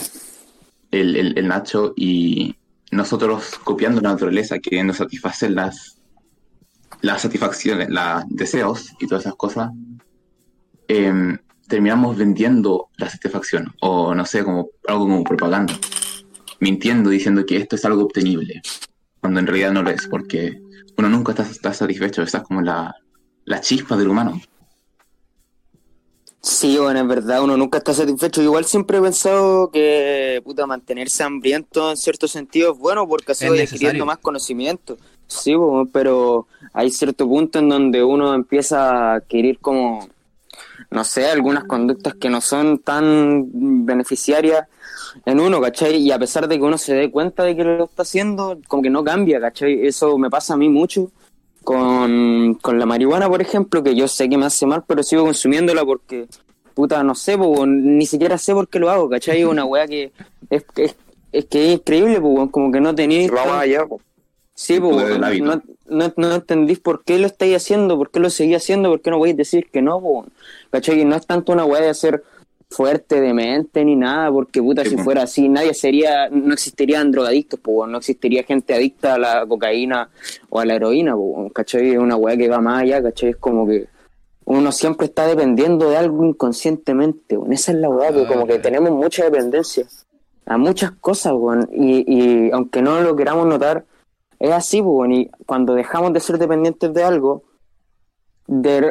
el, 0.90 1.38
el, 1.38 1.48
Nacho, 1.48 1.94
y 1.96 2.56
nosotros 2.90 3.60
copiando 3.64 4.02
la 4.02 4.10
naturaleza, 4.10 4.58
queriendo 4.58 4.96
satisfacer 4.96 5.52
las, 5.52 6.01
las 7.02 7.22
satisfacciones, 7.22 7.90
los 7.90 8.24
deseos 8.30 8.94
y 9.00 9.08
todas 9.08 9.26
esas 9.26 9.36
cosas, 9.36 9.72
em, 10.88 11.38
terminamos 11.68 12.18
vendiendo 12.18 12.90
la 12.98 13.10
satisfacción, 13.10 13.74
o 13.82 14.14
no 14.14 14.26
sé, 14.26 14.44
como 14.44 14.70
algo 14.88 15.06
como 15.06 15.24
propaganda, 15.24 15.74
mintiendo, 16.60 17.10
diciendo 17.10 17.46
que 17.46 17.58
esto 17.58 17.76
es 17.76 17.86
algo 17.86 18.04
obtenible, 18.04 18.62
cuando 19.20 19.40
en 19.40 19.48
realidad 19.48 19.72
no 19.72 19.84
lo 19.84 19.90
es, 19.90 20.08
porque 20.08 20.62
uno 20.98 21.10
nunca 21.10 21.32
está, 21.32 21.44
está 21.44 21.74
satisfecho, 21.74 22.22
esa 22.22 22.40
es 22.40 22.44
como 22.44 22.62
la, 22.62 22.94
la 23.46 23.62
chispa 23.62 23.98
del 23.98 24.10
humano. 24.10 24.40
Sí, 26.44 26.76
bueno, 26.80 27.00
en 27.00 27.08
verdad 27.08 27.44
uno 27.44 27.56
nunca 27.56 27.78
está 27.78 27.94
satisfecho. 27.94 28.42
Igual 28.42 28.66
siempre 28.66 28.98
he 28.98 29.02
pensado 29.02 29.70
que 29.70 30.42
puta, 30.44 30.66
mantenerse 30.66 31.24
hambriento 31.24 31.92
en 31.92 31.98
cierto 31.98 32.28
sentido 32.28 32.74
es 32.74 32.80
bueno 32.80 33.08
porque 33.08 33.34
así 33.34 33.48
va 33.48 33.56
adquiriendo 33.56 34.08
más 34.08 34.18
conocimiento. 34.18 34.98
Sí, 35.32 35.56
pero 35.94 36.46
hay 36.74 36.92
cierto 36.92 37.26
punto 37.26 37.60
en 37.60 37.70
donde 37.70 38.04
uno 38.04 38.34
empieza 38.34 38.90
a 38.90 39.14
adquirir 39.16 39.60
como, 39.60 40.10
no 40.90 41.06
sé, 41.06 41.30
algunas 41.30 41.64
conductas 41.64 42.16
que 42.16 42.30
no 42.30 42.42
son 42.42 42.80
tan 42.80 43.86
beneficiarias 43.86 44.68
en 45.26 45.40
uno, 45.40 45.62
¿cachai? 45.62 45.96
Y 45.96 46.12
a 46.12 46.20
pesar 46.20 46.50
de 46.50 46.58
que 46.58 46.64
uno 46.64 46.78
se 46.78 46.96
dé 46.96 47.10
cuenta 47.10 47.44
de 47.44 47.56
que 47.56 47.64
lo 47.64 47.86
está 47.86 48.02
haciendo, 48.02 48.60
como 48.68 48.84
que 48.84 48.90
no 48.90 49.06
cambia, 49.06 49.40
¿cachai? 49.40 49.88
Eso 49.88 50.18
me 50.18 50.30
pasa 50.30 50.56
a 50.56 50.58
mí 50.58 50.68
mucho 50.68 51.10
con, 51.64 52.56
con 52.56 52.78
la 52.78 52.86
marihuana, 52.86 53.30
por 53.30 53.42
ejemplo, 53.42 53.82
que 53.82 53.96
yo 53.96 54.10
sé 54.10 54.28
que 54.28 54.38
me 54.38 54.48
hace 54.48 54.66
mal, 54.66 54.84
pero 54.86 55.02
sigo 55.02 55.24
consumiéndola 55.24 55.86
porque, 55.86 56.28
puta, 56.74 57.04
no 57.04 57.16
sé, 57.16 57.38
ni 57.38 58.06
siquiera 58.06 58.38
sé 58.38 58.54
por 58.54 58.68
qué 58.68 58.80
lo 58.80 58.90
hago, 58.90 59.10
¿cachai? 59.10 59.46
Una 59.46 59.64
weá 59.64 59.88
que 59.88 60.12
es, 60.50 60.66
es, 60.76 60.96
es 61.32 61.46
que 61.46 61.68
es 61.70 61.74
increíble, 61.76 62.20
pues, 62.20 62.50
como 62.52 62.70
que 62.70 62.82
no 62.82 62.94
tenéis... 62.94 63.32
Sí, 64.62 64.80
pues, 64.80 65.18
no, 65.42 65.60
no, 65.88 66.14
no, 66.16 66.36
entendís 66.36 66.78
por 66.78 67.04
qué 67.04 67.18
lo 67.18 67.26
estáis 67.26 67.56
haciendo, 67.56 67.98
por 67.98 68.12
qué 68.12 68.20
lo 68.20 68.30
seguís 68.30 68.58
haciendo, 68.58 68.90
por 68.90 69.02
qué 69.02 69.10
no 69.10 69.18
podéis 69.18 69.36
decir 69.36 69.72
que 69.72 69.82
no, 69.82 70.00
pues, 70.00 70.28
¿cachai? 70.70 71.04
No 71.04 71.16
es 71.16 71.26
tanto 71.26 71.52
una 71.52 71.66
weá 71.66 71.82
de 71.82 71.90
hacer 71.90 72.22
fuerte, 72.70 73.20
de 73.22 73.34
mente 73.34 73.84
ni 73.84 73.96
nada, 73.96 74.32
porque 74.32 74.62
puta, 74.62 74.86
si 74.86 74.98
fuera 74.98 75.24
así, 75.24 75.50
nadie 75.50 75.74
sería, 75.74 76.30
no 76.30 76.54
existirían 76.54 77.12
drogadictos, 77.12 77.60
pues, 77.60 77.90
no 77.90 77.98
existiría 77.98 78.44
gente 78.44 78.76
adicta 78.76 79.16
a 79.16 79.18
la 79.18 79.48
cocaína 79.48 80.12
o 80.52 80.60
a 80.60 80.66
la 80.66 80.76
heroína, 80.76 81.16
pues, 81.16 81.54
¿cachai? 81.54 81.94
Es 81.94 81.98
una 81.98 82.16
weá 82.16 82.38
que 82.38 82.48
va 82.48 82.62
más 82.62 82.84
allá, 82.84 83.02
¿cachai? 83.02 83.32
Es 83.32 83.38
como 83.38 83.66
que 83.68 83.88
uno 84.46 84.72
siempre 84.72 85.08
está 85.08 85.26
dependiendo 85.26 85.90
de 85.90 85.98
algo 85.98 86.24
inconscientemente, 86.24 87.36
bueno, 87.36 87.52
esa 87.56 87.72
es 87.72 87.80
la 87.80 87.90
weá, 87.90 88.14
que 88.14 88.28
como 88.28 88.46
que 88.46 88.54
ah. 88.54 88.62
tenemos 88.62 88.92
mucha 88.92 89.24
dependencia 89.24 89.88
a 90.46 90.56
muchas 90.60 90.92
cosas, 90.92 91.34
y, 91.74 92.06
y 92.08 92.52
aunque 92.52 92.84
no 92.84 93.02
lo 93.02 93.16
queramos 93.16 93.48
notar, 93.48 93.86
es 94.42 94.52
así, 94.52 94.82
pues, 94.82 95.12
y 95.12 95.30
cuando 95.46 95.76
dejamos 95.76 96.14
de 96.14 96.20
ser 96.20 96.40
dependientes 96.40 96.92
de 96.92 97.04
algo, 97.04 97.44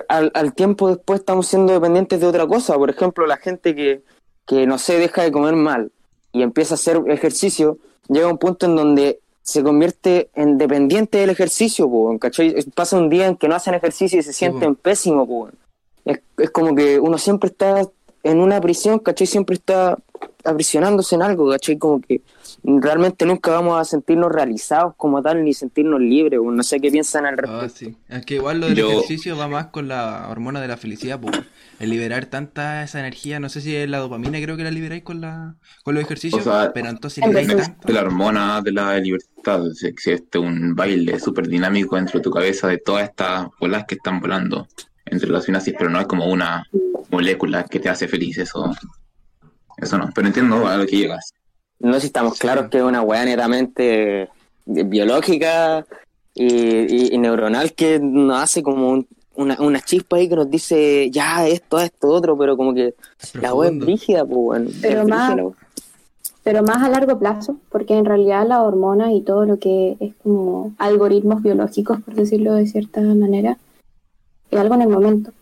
al, 0.09 0.55
tiempo 0.55 0.89
después 0.89 1.21
estamos 1.21 1.49
siendo 1.49 1.73
dependientes 1.73 2.21
de 2.21 2.27
otra 2.27 2.47
cosa. 2.47 2.77
Por 2.77 2.89
ejemplo, 2.89 3.27
la 3.27 3.37
gente 3.37 3.75
que, 3.75 4.03
que 4.47 4.65
no 4.67 4.79
se 4.79 4.97
deja 4.99 5.23
de 5.23 5.33
comer 5.33 5.57
mal 5.57 5.91
y 6.33 6.43
empieza 6.43 6.75
a 6.75 6.77
hacer 6.77 7.03
ejercicio, 7.09 7.79
llega 8.09 8.29
a 8.29 8.31
un 8.31 8.39
punto 8.39 8.67
en 8.67 8.77
donde 8.77 9.21
se 9.43 9.65
convierte 9.65 10.31
en 10.35 10.57
dependiente 10.57 11.19
del 11.19 11.31
ejercicio, 11.31 11.91
Pasa 12.77 12.97
un 12.97 13.11
día 13.11 13.27
en 13.27 13.37
que 13.37 13.49
no 13.49 13.57
hacen 13.57 13.75
ejercicio 13.75 14.21
y 14.21 14.23
se 14.23 14.33
sienten 14.33 14.77
pésimos, 14.77 15.29
Es, 16.05 16.21
es 16.39 16.51
como 16.51 16.77
que 16.77 17.01
uno 17.01 17.19
siempre 17.19 17.51
está 17.51 17.83
en 18.23 18.39
una 18.39 18.61
prisión, 18.61 19.01
¿cachai? 19.01 19.27
Siempre 19.27 19.57
está 19.57 19.99
aprisionándose 20.45 21.15
en 21.15 21.23
algo, 21.23 21.51
¿cachai? 21.51 21.79
Como 21.79 22.01
que 22.01 22.23
realmente 22.65 23.27
nunca 23.27 23.51
vamos 23.51 23.81
a 23.81 23.85
sentirnos 23.85 24.31
realizados 24.31 24.95
como 24.97 25.23
tal, 25.23 25.45
ni 25.45 25.55
sentirnos 25.55 26.01
libres, 26.01 26.41
no 26.43 26.63
sé 26.63 26.81
qué 26.81 26.91
piensan 26.91 27.27
al 27.27 27.37
respecto. 27.37 27.67
Ah, 27.67 27.69
sí. 27.69 27.97
Es 28.09 28.27
que 28.27 28.35
igual 28.35 28.61
lo 28.61 28.69
del 28.69 28.79
ejercicio 28.79 29.37
va 29.37 29.49
más 29.49 29.67
con 29.67 29.89
la 29.89 30.29
hormona 30.31 30.61
de 30.61 30.69
la 30.69 30.77
felicidad, 30.77 31.21
pues, 31.21 31.41
el 31.79 31.91
liberar 31.91 32.27
tanta 32.27 32.83
esa 32.83 33.01
energía, 33.01 33.41
no 33.41 33.49
sé 33.49 33.61
si 33.61 33.75
es 33.75 33.89
la 33.89 33.99
dopamina, 33.99 34.41
creo 34.41 34.57
que 34.57 34.65
la 34.65 34.71
liberáis 34.71 35.03
con 35.03 35.21
la 35.21 35.57
con 35.83 35.95
los 35.95 36.05
ejercicios, 36.05 36.47
pero 36.75 36.89
entonces 36.89 37.25
De 37.25 37.93
la 37.93 38.03
hormona 38.03 38.61
de 38.61 38.73
la 38.73 38.99
libertad, 38.99 39.63
existe 39.83 40.39
un 40.39 40.75
baile 40.75 41.19
súper 41.19 41.49
dinámico 41.49 41.97
dentro 41.97 42.19
de 42.19 42.23
tu 42.23 42.31
cabeza 42.31 42.69
de 42.69 42.79
todas 42.79 43.09
estas 43.09 43.47
bolas 43.59 43.85
que 43.87 43.95
están 43.95 44.21
volando 44.21 44.69
entre 45.07 45.31
las 45.31 45.45
sinapsis, 45.45 45.75
pero 45.77 45.91
no 45.91 46.01
es 46.01 46.07
como 46.07 46.27
una 46.27 46.65
molécula 47.11 47.65
que 47.65 47.81
te 47.81 47.89
hace 47.89 48.07
feliz, 48.07 48.39
eso 48.39 48.71
eso 49.81 49.99
no, 49.99 50.11
pero 50.15 50.27
entiendo 50.27 50.67
a 50.67 50.77
lo 50.77 50.87
que 50.87 50.97
llegas. 50.97 51.33
No 51.79 51.95
sé 51.95 52.01
si 52.01 52.07
estamos 52.07 52.39
claros 52.39 52.69
que 52.69 52.79
es 52.79 52.85
una 52.85 53.03
weá 53.03 53.25
netamente 53.25 54.29
biológica 54.67 55.87
y, 56.35 57.17
neuronal 57.19 57.73
que 57.73 57.99
nos 57.99 58.41
hace 58.41 58.63
como 58.63 59.05
una, 59.35 59.57
una, 59.61 59.81
chispa 59.81 60.17
ahí 60.17 60.29
que 60.29 60.37
nos 60.37 60.51
dice 60.51 61.11
ya 61.11 61.47
esto, 61.49 61.81
esto, 61.81 62.09
otro, 62.09 62.37
pero 62.37 62.57
como 62.57 62.75
que 62.75 62.95
la 63.41 63.55
weá 63.55 63.71
es 63.71 63.81
rígida, 63.81 64.25
pues 64.25 64.39
bueno. 64.39 64.71
Pero 64.83 65.09
más, 65.09 65.37
pero 66.43 66.63
más 66.63 66.83
a 66.83 66.89
largo 66.89 67.19
plazo, 67.19 67.57
porque 67.71 67.97
en 67.97 68.05
realidad 68.05 68.47
la 68.47 68.63
hormona 68.63 69.13
y 69.13 69.23
todo 69.23 69.45
lo 69.45 69.59
que 69.59 69.97
es 70.01 70.15
como 70.23 70.75
algoritmos 70.79 71.43
biológicos, 71.43 72.01
por 72.03 72.15
decirlo 72.15 72.55
de 72.55 72.67
cierta 72.67 73.01
manera, 73.01 73.59
es 74.51 74.59
algo 74.59 74.75
en 74.75 74.83
el 74.83 74.89
momento. 74.89 75.33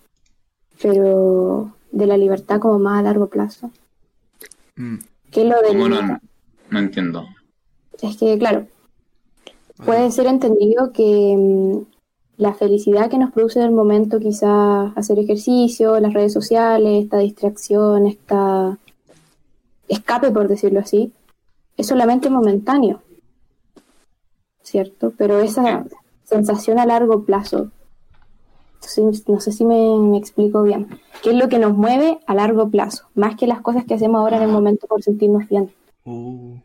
Pero 0.80 1.72
de 1.90 2.06
la 2.06 2.16
libertad 2.16 2.60
como 2.60 2.78
más 2.78 3.00
a 3.00 3.02
largo 3.02 3.28
plazo. 3.28 3.70
Mm. 4.78 4.96
¿Qué 5.30 5.44
lo 5.44 5.60
de 5.60 5.74
no, 6.70 6.78
entiendo. 6.78 7.26
Es 8.00 8.16
que, 8.16 8.38
claro, 8.38 8.66
puede 9.84 10.10
ser 10.10 10.26
entendido 10.26 10.92
que 10.92 11.34
mm, 11.36 11.80
la 12.36 12.54
felicidad 12.54 13.10
que 13.10 13.18
nos 13.18 13.32
produce 13.32 13.58
en 13.58 13.66
el 13.66 13.72
momento, 13.72 14.20
quizás 14.20 14.92
hacer 14.96 15.18
ejercicio, 15.18 15.98
las 15.98 16.14
redes 16.14 16.32
sociales, 16.32 17.04
esta 17.04 17.18
distracción, 17.18 18.06
esta 18.06 18.78
escape, 19.88 20.30
por 20.30 20.48
decirlo 20.48 20.80
así, 20.80 21.12
es 21.76 21.86
solamente 21.86 22.30
momentáneo, 22.30 23.02
¿cierto? 24.62 25.12
Pero 25.16 25.40
esa 25.40 25.84
sensación 26.24 26.78
a 26.78 26.86
largo 26.86 27.24
plazo 27.24 27.70
no 29.26 29.40
sé 29.40 29.52
si 29.52 29.64
me, 29.64 30.16
explico 30.16 30.62
bien. 30.62 30.88
¿Qué 31.22 31.30
es 31.30 31.36
lo 31.36 31.48
que 31.48 31.58
nos 31.58 31.74
mueve 31.74 32.18
a 32.26 32.34
largo 32.34 32.70
plazo? 32.70 33.08
Más 33.14 33.36
que 33.36 33.46
las 33.46 33.60
cosas 33.60 33.84
que 33.84 33.94
hacemos 33.94 34.20
ahora 34.20 34.36
en 34.36 34.44
el 34.44 34.48
momento 34.48 34.86
por 34.86 35.02
sentirnos 35.02 35.48
bien. 35.48 35.70
Uh. 36.04 36.56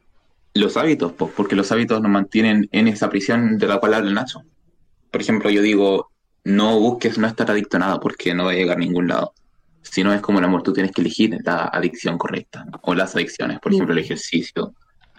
Los 0.55 0.77
hábitos, 0.77 1.11
porque 1.13 1.55
los 1.55 1.71
hábitos 1.71 1.99
nos 2.01 2.11
mantienen 2.11 2.69
en 2.71 2.87
esa 2.87 3.09
prisión 3.09 3.57
de 3.57 3.67
la 3.67 3.79
cual 3.79 3.95
habla 3.95 4.11
Nacho. 4.11 4.43
Por 5.09 5.21
ejemplo, 5.21 5.49
yo 5.49 5.63
digo, 5.63 6.11
no 6.43 6.79
busques 6.79 7.17
no 7.17 7.27
estar 7.27 7.49
adicto 7.49 7.77
a 7.77 7.79
nada 7.79 7.99
porque 7.99 8.35
no 8.35 8.45
va 8.45 8.51
a 8.51 8.55
llegar 8.55 8.77
a 8.77 8.79
ningún 8.79 9.07
lado. 9.07 9.33
Si 9.81 10.03
no 10.03 10.13
es 10.13 10.21
como 10.21 10.39
el 10.39 10.45
amor, 10.45 10.61
tú 10.61 10.71
tienes 10.71 10.91
que 10.91 11.01
elegir 11.01 11.37
la 11.43 11.65
adicción 11.65 12.17
correcta 12.17 12.65
o 12.83 12.93
las 12.93 13.15
adicciones, 13.15 13.59
por 13.59 13.73
ejemplo, 13.73 13.93
el 13.93 13.99
ejercicio, 13.99 14.73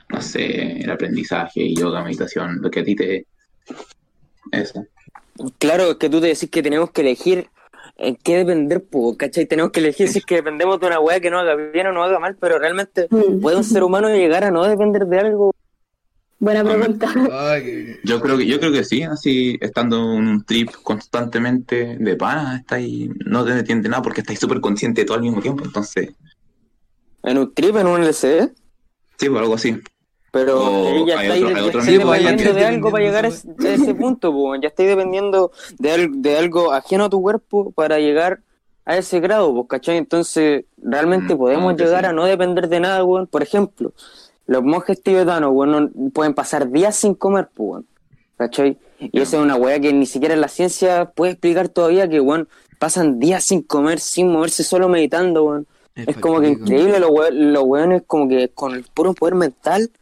no 0.09 0.23
sé, 0.23 0.79
el 0.79 0.91
aprendizaje, 0.91 1.75
yoga, 1.75 2.03
meditación, 2.03 2.61
lo 2.61 2.71
que 2.71 2.81
a 2.81 2.85
ti 2.85 2.95
te... 2.95 3.27
Eso. 4.53 4.87
Claro, 5.59 5.93
es 5.93 5.97
que 5.97 6.09
tú 6.09 6.21
te 6.21 6.29
decís 6.29 6.49
que 6.51 6.63
tenemos 6.63 6.91
que 6.91 7.01
elegir 7.01 7.49
en 7.97 8.17
qué 8.17 8.39
depender, 8.39 8.85
¿cachai? 9.17 9.47
Tenemos 9.47 9.73
que 9.73 9.81
elegir 9.81 10.09
si 10.09 10.19
es 10.19 10.25
que 10.25 10.37
dependemos 10.37 10.81
de 10.81 10.87
una 10.87 11.01
weá 11.01 11.21
que 11.21 11.31
no 11.31 11.39
haga 11.39 11.55
bien 11.55 11.87
o 11.89 11.93
no 11.93 12.03
haga 12.03 12.19
mal, 12.19 12.37
pero 12.41 12.59
realmente 12.59 13.09
mm. 13.11 13.41
puede 13.41 13.57
un 13.57 13.65
ser 13.65 13.83
humano 13.83 14.09
llegar 14.09 14.45
a 14.45 14.51
no 14.51 14.65
depender 14.65 15.07
de 15.07 15.19
algo. 15.19 15.55
Buena 16.39 16.65
pregunta. 16.65 17.09
Yo 18.05 18.21
creo 18.21 18.37
que 18.37 18.47
yo 18.47 18.59
creo 18.59 18.71
que 18.71 18.85
sí, 18.85 19.03
así 19.03 19.57
estando 19.61 20.13
en 20.15 20.29
un 20.29 20.45
trip 20.45 20.71
constantemente 20.83 21.97
de 21.99 22.17
pana, 22.17 22.59
está 22.59 22.75
ahí, 22.77 23.11
no 23.25 23.45
te 23.45 23.53
entiende 23.53 23.89
nada 23.89 24.03
porque 24.03 24.21
estáis 24.21 24.41
súper 24.41 24.61
consciente 24.61 25.03
de 25.03 25.05
todo 25.07 25.17
al 25.17 25.23
mismo 25.23 25.41
tiempo, 25.41 25.65
entonces. 25.65 26.11
¿En 27.23 27.39
un 27.39 27.55
trip, 27.55 27.77
en 27.77 27.87
un 27.87 28.03
LCD? 28.03 28.51
Sí, 29.17 29.29
pues 29.31 29.41
algo 29.41 29.55
así. 29.55 29.81
Pero 30.35 31.07
ya 31.07 31.23
estáis, 31.23 31.45
dependiendo 31.87 32.55
de 32.55 32.65
algo 32.67 32.91
para 32.91 33.05
llegar 33.05 33.25
a 33.25 33.29
ese, 33.29 33.95
punto, 33.95 34.57
ya 34.57 34.67
estáis 34.67 34.89
dependiendo 34.89 35.53
de, 35.79 36.09
de 36.11 36.37
algo 36.37 36.73
ajeno 36.73 37.05
a 37.05 37.09
tu 37.09 37.23
cuerpo 37.23 37.71
para 37.71 38.01
llegar 38.01 38.41
a 38.85 38.97
ese 38.97 39.21
grado, 39.21 39.55
pues, 39.55 39.69
¿cachai? 39.69 39.97
Entonces, 39.97 40.65
realmente 40.77 41.37
mm, 41.37 41.39
podemos 41.39 41.77
llegar 41.77 42.05
a 42.05 42.13
no 42.13 42.25
depender 42.25 42.69
de 42.69 42.81
nada, 42.81 43.05
weón. 43.05 43.29
Por 43.29 43.45
ejemplo, 43.45 43.93
los 44.49 44.65
monjes 44.65 45.01
tibetanos, 45.01 45.53
weón, 45.53 45.93
pueden 46.13 46.35
pasar 46.35 46.69
días 46.69 46.97
sin 46.97 47.15
comer, 47.15 47.49
pues, 47.55 47.85
¿cachai? 48.37 48.77
Y 48.99 49.21
esa 49.21 49.37
es 49.37 49.43
una 49.45 49.55
weá 49.55 49.79
que 49.79 49.93
ni 49.93 50.05
siquiera 50.05 50.35
la 50.35 50.49
ciencia 50.49 51.13
puede 51.15 51.33
explicar 51.33 51.69
todavía, 51.69 52.09
que, 52.09 52.21
weón, 52.21 52.49
pasan 52.81 53.21
días 53.21 53.45
sin 53.45 53.63
comer, 53.63 54.01
sin 54.01 54.33
moverse, 54.33 54.65
solo 54.65 54.89
meditando, 54.89 55.45
weón. 55.45 55.69
Es, 55.95 56.17
como 56.17 56.41
que 56.41 56.49
increíble, 56.49 56.99
los 56.99 57.63
weones, 57.63 58.03
como 58.05 58.29
que 58.29 58.49
con 58.49 58.75
el 58.75 58.83
puro 58.83 59.15
poder 59.15 59.37
mental 59.37 59.93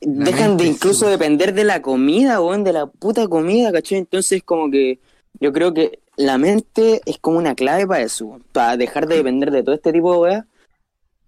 dejan 0.00 0.56
de 0.56 0.66
incluso 0.66 1.08
depender 1.08 1.54
de 1.54 1.64
la 1.64 1.82
comida, 1.82 2.40
weón, 2.40 2.64
de 2.64 2.72
la 2.72 2.86
puta 2.86 3.26
comida, 3.28 3.72
¿cachai? 3.72 3.98
Entonces 3.98 4.42
como 4.42 4.70
que 4.70 5.00
yo 5.40 5.52
creo 5.52 5.74
que 5.74 6.00
la 6.16 6.38
mente 6.38 7.00
es 7.04 7.18
como 7.18 7.38
una 7.38 7.54
clave 7.54 7.86
para 7.86 8.02
eso, 8.02 8.40
para 8.52 8.76
dejar 8.76 9.06
de 9.06 9.16
depender 9.16 9.50
de 9.50 9.62
todo 9.62 9.74
este 9.74 9.92
tipo 9.92 10.12
de 10.12 10.18
weas. 10.18 10.44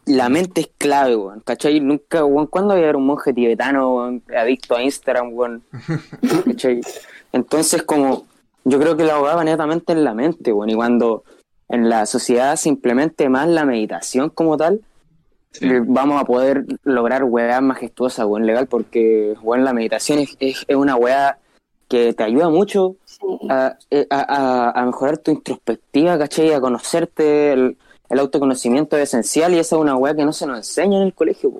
La 0.06 0.30
mente 0.30 0.62
es 0.62 0.70
clave, 0.78 1.16
weón, 1.16 1.40
¿cachai? 1.40 1.80
Nunca, 1.80 2.24
weón, 2.24 2.46
¿cuándo 2.46 2.74
había 2.74 2.96
un 2.96 3.06
monje 3.06 3.32
tibetano 3.34 4.20
adicto 4.34 4.74
a 4.74 4.82
Instagram, 4.82 5.34
weón? 5.34 5.62
¿Cachai? 6.46 6.80
Entonces 7.32 7.82
como, 7.82 8.26
yo 8.64 8.78
creo 8.78 8.96
que 8.96 9.04
la 9.04 9.14
abogada 9.14 9.36
va 9.36 9.44
netamente 9.44 9.92
en 9.92 10.04
la 10.04 10.14
mente, 10.14 10.52
weón, 10.52 10.70
y 10.70 10.74
cuando 10.74 11.24
en 11.68 11.90
la 11.90 12.06
sociedad 12.06 12.56
se 12.56 12.70
implemente 12.70 13.28
más 13.28 13.48
la 13.48 13.66
meditación 13.66 14.30
como 14.30 14.56
tal, 14.56 14.80
vamos 15.86 16.20
a 16.20 16.24
poder 16.24 16.64
lograr 16.84 17.24
weas 17.24 17.62
majestuosas, 17.62 18.26
weón, 18.26 18.46
legal, 18.46 18.66
porque, 18.66 19.34
weón, 19.42 19.64
la 19.64 19.72
meditación 19.72 20.20
es, 20.20 20.36
es, 20.40 20.66
una 20.68 20.96
wea 20.96 21.38
que 21.88 22.12
te 22.12 22.22
ayuda 22.22 22.50
mucho 22.50 22.96
eh, 23.90 24.06
a, 24.10 24.80
a, 24.80 24.86
mejorar 24.86 25.18
tu 25.18 25.30
introspectiva, 25.30 26.18
¿cachai? 26.18 26.52
A 26.52 26.60
conocerte, 26.60 27.52
el, 27.52 27.76
autoconocimiento 28.10 28.96
es 28.96 29.04
esencial 29.04 29.54
y 29.54 29.58
esa 29.58 29.76
es 29.76 29.82
una 29.82 29.96
wea 29.96 30.14
que 30.14 30.24
no 30.24 30.32
se 30.32 30.46
nos 30.46 30.58
enseña 30.58 30.98
en 30.98 31.06
el 31.06 31.14
colegio, 31.14 31.52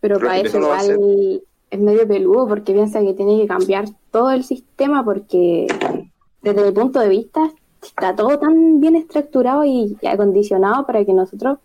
Pero, 0.00 0.18
para 0.18 0.38
eso 0.38 0.58
igual 0.58 1.42
es 1.74 1.80
medio 1.80 2.06
peludo 2.06 2.46
porque 2.46 2.72
piensa 2.72 3.00
que 3.00 3.14
tiene 3.14 3.40
que 3.40 3.48
cambiar 3.48 3.86
todo 4.12 4.30
el 4.30 4.44
sistema 4.44 5.04
porque 5.04 5.66
desde 6.40 6.64
mi 6.64 6.70
punto 6.70 7.00
de 7.00 7.08
vista 7.08 7.50
está 7.82 8.14
todo 8.14 8.38
tan 8.38 8.80
bien 8.80 8.94
estructurado 8.94 9.64
y 9.64 9.96
acondicionado 10.06 10.86
para 10.86 11.04
que 11.04 11.12
nosotros 11.12 11.58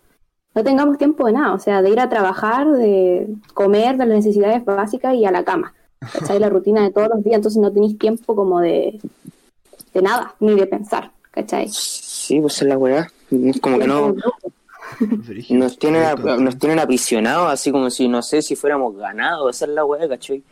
no 0.54 0.64
tengamos 0.64 0.98
tiempo 0.98 1.26
de 1.26 1.32
nada, 1.32 1.54
o 1.54 1.58
sea, 1.58 1.82
de 1.82 1.90
ir 1.90 2.00
a 2.00 2.08
trabajar, 2.08 2.68
de 2.68 3.28
comer, 3.54 3.96
de 3.96 4.06
las 4.06 4.16
necesidades 4.16 4.64
básicas 4.64 5.14
y 5.14 5.24
a 5.24 5.30
la 5.30 5.44
cama. 5.44 5.74
¿Cachai? 6.12 6.38
La 6.38 6.48
rutina 6.48 6.82
de 6.82 6.90
todos 6.90 7.08
los 7.08 7.22
días, 7.22 7.36
entonces 7.36 7.60
no 7.60 7.72
tenéis 7.72 7.98
tiempo 7.98 8.34
como 8.34 8.60
de, 8.60 8.98
de 9.92 10.02
nada, 10.02 10.34
ni 10.40 10.54
de 10.54 10.66
pensar, 10.66 11.12
¿cachai? 11.30 11.68
Sí, 11.68 12.40
pues 12.40 12.60
es 12.62 12.68
la 12.68 12.78
weá. 12.78 13.10
Como 13.60 13.78
que 13.78 13.86
no. 13.86 14.14
Nos 15.50 15.78
tienen, 15.78 16.02
nos 16.42 16.58
tienen 16.58 16.78
aprisionados, 16.78 17.52
así 17.52 17.70
como 17.70 17.90
si, 17.90 18.08
no 18.08 18.22
sé, 18.22 18.42
si 18.42 18.56
fuéramos 18.56 18.96
ganados. 18.96 19.56
Esa 19.56 19.66
es 19.66 19.70
la 19.72 19.84
weá, 19.84 20.08
¿cachai? 20.08 20.42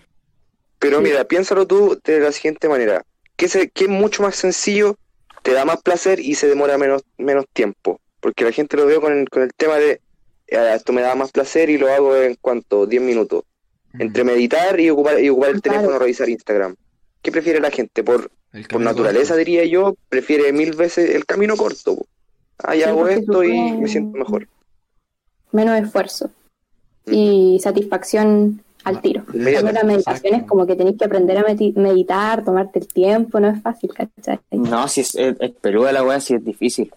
Pero 0.79 1.01
mira, 1.01 1.25
piénsalo 1.25 1.67
tú 1.67 1.99
de 2.05 2.21
la 2.21 2.31
siguiente 2.31 2.69
manera. 2.69 3.03
¿Qué, 3.37 3.49
se, 3.49 3.71
qué 3.71 3.85
es 3.85 3.91
mucho 3.91 4.23
más 4.23 4.37
sencillo, 4.37 4.97
te 5.43 5.53
da 5.53 5.65
más 5.65 5.83
placer 5.83 6.21
y 6.21 6.35
se 6.35 6.47
demora 6.47 6.79
menos, 6.79 7.03
menos 7.17 7.47
tiempo? 7.53 8.01
Porque 8.21 8.45
la 8.45 8.53
gente 8.53 8.77
lo 8.77 8.87
veo 8.87 9.01
con 9.01 9.13
el, 9.13 9.29
con 9.29 9.43
el 9.43 9.53
tema 9.55 9.77
de 9.77 10.01
eh, 10.49 10.73
esto 10.75 10.93
me 10.93 11.03
da 11.03 11.15
más 11.15 11.31
placer 11.31 11.71
y 11.71 11.79
lo 11.79 11.93
hago 11.93 12.17
en 12.17 12.35
cuanto 12.41 12.87
10 12.87 13.03
minutos. 13.03 13.45
Entre 13.99 14.23
meditar 14.23 14.79
y 14.81 14.91
ocupar, 14.91 15.21
y 15.21 15.29
ocupar 15.29 15.51
el 15.51 15.63
teléfono, 15.63 15.99
revisar 15.99 16.29
Instagram. 16.29 16.77
¿Qué 17.23 17.33
prefiere 17.33 17.61
la 17.61 17.71
gente? 17.71 18.05
Por, 18.05 18.31
por 18.71 18.81
naturaleza, 18.81 19.35
diría 19.35 19.65
yo, 19.65 19.97
prefiere 20.09 20.53
mil 20.53 20.75
veces 20.75 21.15
el 21.15 21.27
camino 21.27 21.57
corto. 21.57 22.07
Ah, 22.59 22.75
ya 22.75 22.89
hago 22.89 23.09
esto 23.09 23.45
y 23.45 23.73
me 23.73 23.89
siento 23.89 24.19
mejor. 24.19 24.49
Menos 25.53 25.79
esfuerzo 25.81 26.31
y 27.07 27.59
satisfacción 27.63 28.63
al 28.85 29.01
tiro. 29.01 29.25
la 29.33 29.83
meditación 29.83 30.35
es 30.35 30.43
como 30.45 30.67
que 30.67 30.77
tenéis 30.77 30.99
que 30.99 31.05
aprender 31.05 31.39
a 31.39 31.45
meditar, 31.45 32.45
tomarte 32.45 32.79
el 32.79 32.89
tiempo, 32.89 33.41
no 33.41 33.49
es 33.49 33.61
fácil, 33.63 33.91
¿cachai? 33.93 34.41
No, 34.51 34.87
si 34.89 35.03
es, 35.03 35.15
es, 35.15 35.35
peluda 35.61 35.93
la 35.93 36.03
weá, 36.03 36.21
si 36.21 36.35
es 36.35 36.45
difícil. 36.45 36.93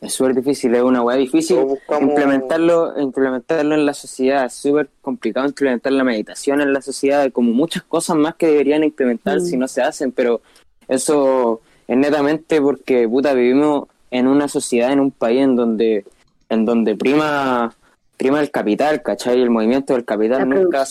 Es 0.00 0.12
súper 0.12 0.36
difícil, 0.36 0.74
es 0.76 0.82
una 0.82 1.02
weá 1.02 1.16
difícil 1.16 1.58
implementarlo, 2.00 3.00
implementarlo 3.00 3.74
en 3.74 3.84
la 3.84 3.94
sociedad, 3.94 4.44
es 4.44 4.54
súper 4.54 4.88
complicado 5.02 5.46
implementar 5.46 5.92
la 5.92 6.04
meditación 6.04 6.60
en 6.60 6.72
la 6.72 6.80
sociedad, 6.80 7.32
como 7.32 7.52
muchas 7.52 7.82
cosas 7.82 8.16
más 8.16 8.36
que 8.36 8.46
deberían 8.46 8.84
implementar 8.84 9.40
si 9.40 9.56
mm. 9.56 9.60
no 9.60 9.66
se 9.66 9.82
hacen, 9.82 10.12
pero 10.12 10.40
eso 10.86 11.62
es 11.88 11.96
netamente 11.96 12.60
porque 12.60 13.08
puta 13.08 13.34
vivimos 13.34 13.88
en 14.12 14.28
una 14.28 14.46
sociedad, 14.46 14.92
en 14.92 15.00
un 15.00 15.10
país 15.10 15.42
en 15.42 15.56
donde, 15.56 16.04
en 16.48 16.64
donde 16.64 16.94
prima, 16.94 17.74
prima 18.16 18.40
el 18.40 18.52
capital, 18.52 19.02
¿cachai? 19.02 19.40
El 19.40 19.50
movimiento 19.50 19.94
del 19.94 20.04
capital 20.04 20.48
nunca 20.48 20.86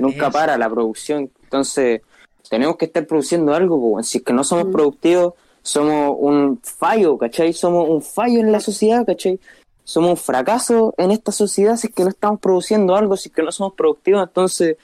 nunca 0.00 0.30
para 0.30 0.56
la 0.56 0.70
producción. 0.70 1.28
Entonces, 1.42 2.02
tenemos 2.48 2.76
que 2.76 2.84
estar 2.84 3.04
produciendo 3.06 3.52
algo, 3.52 3.94
pues, 3.94 4.06
si 4.06 4.18
es 4.18 4.24
que 4.24 4.32
no 4.32 4.44
somos 4.44 4.66
mm. 4.66 4.72
productivos 4.72 5.34
somos 5.68 6.16
un 6.18 6.58
fallo, 6.62 7.18
¿cachai? 7.18 7.52
Somos 7.52 7.90
un 7.90 8.00
fallo 8.00 8.40
en 8.40 8.50
la 8.50 8.58
sociedad, 8.58 9.04
¿cachai? 9.04 9.38
Somos 9.84 10.10
un 10.10 10.16
fracaso 10.16 10.94
en 10.96 11.10
esta 11.10 11.30
sociedad 11.30 11.76
si 11.76 11.88
es 11.88 11.94
que 11.94 12.04
no 12.04 12.08
estamos 12.08 12.40
produciendo 12.40 12.96
algo, 12.96 13.18
si 13.18 13.28
es 13.28 13.34
que 13.34 13.42
no 13.42 13.52
somos 13.52 13.74
productivos, 13.74 14.26
entonces 14.26 14.78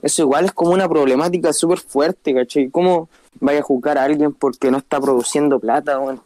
eso 0.00 0.22
igual 0.22 0.44
es 0.44 0.52
como 0.52 0.70
una 0.70 0.88
problemática 0.88 1.52
súper 1.52 1.80
fuerte, 1.80 2.32
¿cachai? 2.34 2.70
¿Cómo 2.70 3.08
vaya 3.40 3.58
a 3.58 3.62
juzgar 3.62 3.98
a 3.98 4.04
alguien 4.04 4.32
porque 4.32 4.70
no 4.70 4.78
está 4.78 5.00
produciendo 5.00 5.58
plata? 5.58 5.98
Bueno? 5.98 6.22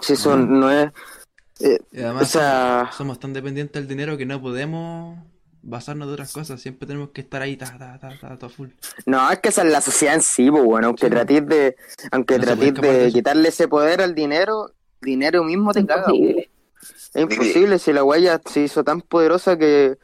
Si 0.00 0.12
eso 0.12 0.36
no 0.36 0.70
es... 0.70 0.92
Eh, 1.58 1.80
además 1.92 2.38
somos 2.96 3.18
tan 3.18 3.32
dependientes 3.32 3.82
del 3.82 3.88
dinero 3.88 4.16
que 4.16 4.26
no 4.26 4.40
podemos 4.40 5.18
basarnos 5.62 6.08
de 6.08 6.14
otras 6.14 6.32
cosas, 6.32 6.60
siempre 6.60 6.86
tenemos 6.86 7.10
que 7.10 7.20
estar 7.20 7.42
ahí, 7.42 7.56
ta, 7.56 7.76
ta, 7.76 7.98
ta, 7.98 8.38
ta, 8.38 8.48
full. 8.48 8.68
No, 9.06 9.30
es 9.30 9.38
que 9.40 9.50
esa 9.50 9.62
es 9.62 9.72
la 9.72 9.80
sociedad 9.80 10.14
en 10.14 10.22
sí, 10.22 10.50
pues, 10.50 10.64
bueno, 10.64 10.88
aunque 10.88 11.10
tratéis 11.10 11.46
de, 11.46 11.76
aunque 12.10 12.38
de, 12.38 13.10
quitarle 13.12 13.48
ese 13.48 13.68
poder 13.68 14.00
al 14.00 14.14
dinero, 14.14 14.72
dinero 15.00 15.44
mismo 15.44 15.72
te 15.72 15.84
caga. 15.84 16.12
Es 16.12 17.22
imposible 17.22 17.78
si 17.78 17.92
la 17.92 18.04
huella 18.04 18.40
se 18.44 18.60
hizo 18.60 18.84
tan 18.84 19.02
poderosa 19.02 19.58
que 19.58 19.98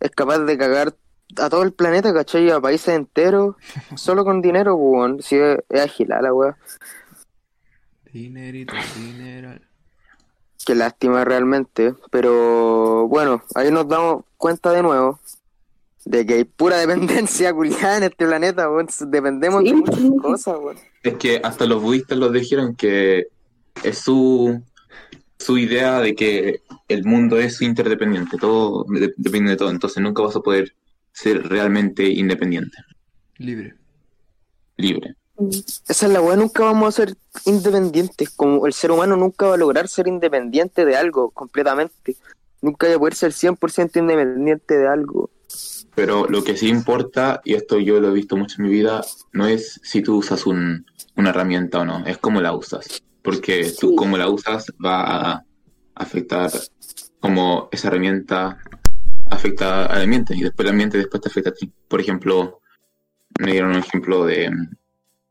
es 0.00 0.10
capaz 0.10 0.40
de 0.40 0.58
cagar 0.58 0.94
a 1.36 1.48
todo 1.48 1.62
el 1.62 1.72
planeta, 1.72 2.12
¿cachai? 2.12 2.50
A 2.50 2.60
países 2.60 2.94
enteros, 2.94 3.56
solo 3.96 4.24
con 4.24 4.42
dinero, 4.42 4.76
pues, 4.76 5.24
si 5.24 5.36
es, 5.36 5.58
ágil 5.70 6.08
la 6.08 6.32
weá. 6.34 6.56
Dinerito, 8.12 8.74
dinero. 8.96 9.54
Qué 10.66 10.74
lástima 10.74 11.24
realmente, 11.24 11.94
pero 12.10 13.08
bueno, 13.08 13.42
ahí 13.54 13.70
nos 13.70 13.88
damos 13.88 14.24
cuenta 14.38 14.72
de 14.72 14.82
nuevo 14.82 15.20
de 16.04 16.24
que 16.24 16.34
hay 16.34 16.44
pura 16.44 16.78
dependencia 16.78 17.52
culiada 17.52 17.98
en 17.98 18.02
este 18.04 18.26
planeta, 18.26 18.68
dependemos 19.06 19.62
de 19.62 19.74
muchas 19.74 20.00
cosas. 20.22 20.56
Es 21.02 21.14
que 21.14 21.40
hasta 21.42 21.66
los 21.66 21.82
budistas 21.82 22.16
lo 22.16 22.30
dijeron 22.30 22.74
que 22.74 23.26
es 23.84 23.98
su, 23.98 24.62
su 25.38 25.58
idea 25.58 26.00
de 26.00 26.14
que 26.14 26.62
el 26.88 27.04
mundo 27.04 27.38
es 27.38 27.60
interdependiente, 27.60 28.38
todo 28.38 28.86
depende 29.16 29.50
de 29.50 29.56
todo, 29.56 29.70
entonces 29.70 30.02
nunca 30.02 30.22
vas 30.22 30.36
a 30.36 30.40
poder 30.40 30.74
ser 31.12 31.46
realmente 31.46 32.08
independiente. 32.08 32.78
Libre. 33.36 33.74
Libre. 34.76 35.14
Esa 35.88 36.06
es 36.06 36.12
la 36.12 36.20
weá, 36.20 36.36
nunca 36.36 36.64
vamos 36.64 36.88
a 36.88 37.04
ser 37.04 37.16
independientes. 37.44 38.30
Como 38.30 38.66
el 38.66 38.72
ser 38.72 38.90
humano 38.90 39.16
nunca 39.16 39.46
va 39.46 39.54
a 39.54 39.58
lograr 39.58 39.86
ser 39.86 40.08
independiente 40.08 40.84
de 40.84 40.96
algo 40.96 41.30
completamente. 41.30 42.16
Nunca 42.60 42.88
va 42.88 42.94
a 42.94 42.98
poder 42.98 43.14
ser 43.14 43.32
100% 43.32 43.96
independiente 43.96 44.76
de 44.78 44.88
algo. 44.88 45.30
Pero 45.94 46.26
lo 46.28 46.44
que 46.44 46.56
sí 46.56 46.68
importa, 46.68 47.40
y 47.44 47.54
esto 47.54 47.78
yo 47.78 48.00
lo 48.00 48.08
he 48.08 48.12
visto 48.12 48.36
mucho 48.36 48.56
en 48.58 48.64
mi 48.64 48.70
vida, 48.70 49.02
no 49.32 49.46
es 49.46 49.80
si 49.82 50.02
tú 50.02 50.16
usas 50.16 50.46
un, 50.46 50.86
una 51.16 51.30
herramienta 51.30 51.80
o 51.80 51.84
no, 51.84 52.04
es 52.06 52.18
cómo 52.18 52.40
la 52.40 52.54
usas. 52.54 53.02
Porque 53.22 53.72
tú 53.78 53.96
cómo 53.96 54.16
la 54.16 54.28
usas 54.28 54.66
va 54.84 55.32
a 55.32 55.44
afectar 55.94 56.50
cómo 57.20 57.68
esa 57.72 57.88
herramienta 57.88 58.58
afecta 59.30 59.86
al 59.86 60.02
ambiente 60.02 60.34
y 60.36 60.42
después 60.42 60.64
el 60.66 60.72
ambiente 60.72 60.98
después 60.98 61.20
te 61.20 61.28
afecta 61.28 61.50
a 61.50 61.54
ti. 61.54 61.70
Por 61.88 62.00
ejemplo, 62.00 62.60
me 63.40 63.52
dieron 63.52 63.70
un 63.70 63.78
ejemplo 63.78 64.24
de 64.24 64.50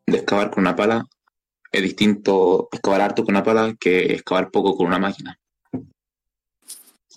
de 0.07 0.17
excavar 0.17 0.49
con 0.49 0.61
una 0.61 0.75
pala 0.75 1.05
es 1.71 1.81
distinto 1.81 2.69
excavar 2.71 3.01
harto 3.01 3.23
con 3.23 3.35
una 3.35 3.43
pala 3.43 3.75
que 3.79 4.13
excavar 4.13 4.51
poco 4.51 4.75
con 4.75 4.87
una 4.87 4.99
máquina. 4.99 5.37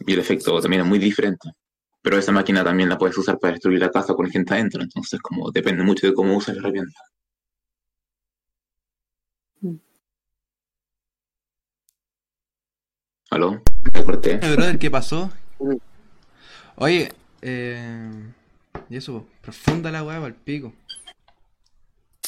Y 0.07 0.13
el 0.13 0.19
efecto 0.19 0.61
también 0.61 0.83
es 0.83 0.89
muy 0.89 0.99
diferente. 0.99 1.51
Pero 2.03 2.19
esa 2.19 2.33
máquina 2.33 2.65
también 2.65 2.89
la 2.89 2.97
puedes 2.97 3.17
usar 3.19 3.39
para 3.39 3.53
destruir 3.53 3.81
la 3.81 3.91
casa 3.91 4.15
con 4.15 4.31
gente 4.31 4.55
adentro. 4.55 4.83
Entonces, 4.83 5.21
como 5.21 5.51
depende 5.51 5.83
mucho 5.83 6.07
de 6.07 6.15
cómo 6.15 6.37
usas 6.37 6.57
la 6.57 6.63
herramienta. 6.63 7.01
¿Aló? 13.31 13.63
¿Me 13.95 14.05
corté? 14.05 14.37
brother, 14.39 14.79
¿qué 14.79 14.91
pasó? 14.91 15.31
Oye, 16.77 17.13
eh... 17.43 18.33
Y 18.89 18.97
eso, 18.97 19.27
profunda 19.41 19.91
la 19.93 20.03
hueá 20.03 20.25
al 20.25 20.35
pico. 20.35 20.73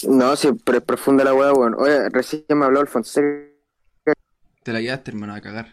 No, 0.06 0.37
sí, 0.37 0.48
pero 0.64 0.78
es 0.78 0.85
profunda 0.85 1.24
la 1.24 1.35
hueá, 1.35 1.52
bueno. 1.52 1.76
Oye, 1.78 2.08
recién 2.08 2.44
me 2.50 2.64
habló 2.64 2.80
Alfonso. 2.80 3.20
Te 4.62 4.72
la 4.72 4.80
quedaste, 4.80 5.11
hermano, 5.11 5.35
a 5.35 5.40
cagar. 5.40 5.68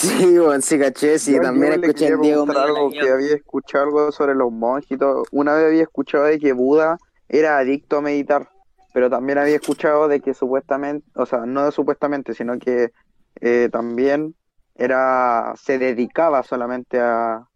Sí, 0.00 0.38
bueno, 0.38 0.62
sí, 0.62 0.78
caché, 0.78 1.18
sí, 1.18 1.38
también 1.38 1.74
escuché 1.74 2.06
a 2.06 2.16
Diego 2.16 2.46
algo 2.50 2.90
que 2.90 3.10
había 3.10 3.34
escuchado 3.34 3.84
algo 3.84 4.12
sobre 4.12 4.34
los 4.34 4.50
monjes 4.50 4.92
y 4.92 4.96
todo. 4.96 5.24
Una 5.30 5.52
vez 5.54 5.66
había 5.66 5.82
escuchado 5.82 6.24
de 6.24 6.38
que 6.38 6.54
Buda 6.54 6.96
era 7.28 7.58
adicto 7.58 7.98
a 7.98 8.00
meditar, 8.00 8.48
pero 8.94 9.10
también 9.10 9.36
había 9.36 9.56
escuchado 9.56 10.08
de 10.08 10.20
que 10.20 10.32
supuestamente, 10.32 11.06
o 11.14 11.26
sea, 11.26 11.40
no 11.40 11.70
supuestamente, 11.70 12.32
sino 12.32 12.58
que 12.58 12.92
eh, 13.42 13.68
también 13.70 14.34
era 14.74 15.52
se 15.62 15.78
dedicaba 15.78 16.42
solamente 16.44 16.98
a, 16.98 17.46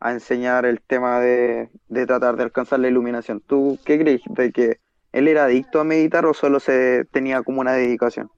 a 0.00 0.12
enseñar 0.12 0.66
el 0.66 0.80
tema 0.82 1.20
de, 1.20 1.70
de 1.88 2.06
tratar 2.06 2.34
de 2.34 2.42
alcanzar 2.42 2.80
la 2.80 2.88
iluminación. 2.88 3.40
¿Tú 3.46 3.78
qué 3.84 4.00
crees? 4.00 4.22
¿De 4.26 4.50
que 4.50 4.80
él 5.12 5.28
era 5.28 5.44
adicto 5.44 5.78
a 5.78 5.84
meditar 5.84 6.26
o 6.26 6.34
solo 6.34 6.58
se 6.58 7.04
tenía 7.12 7.44
como 7.44 7.60
una 7.60 7.74
dedicación? 7.74 8.28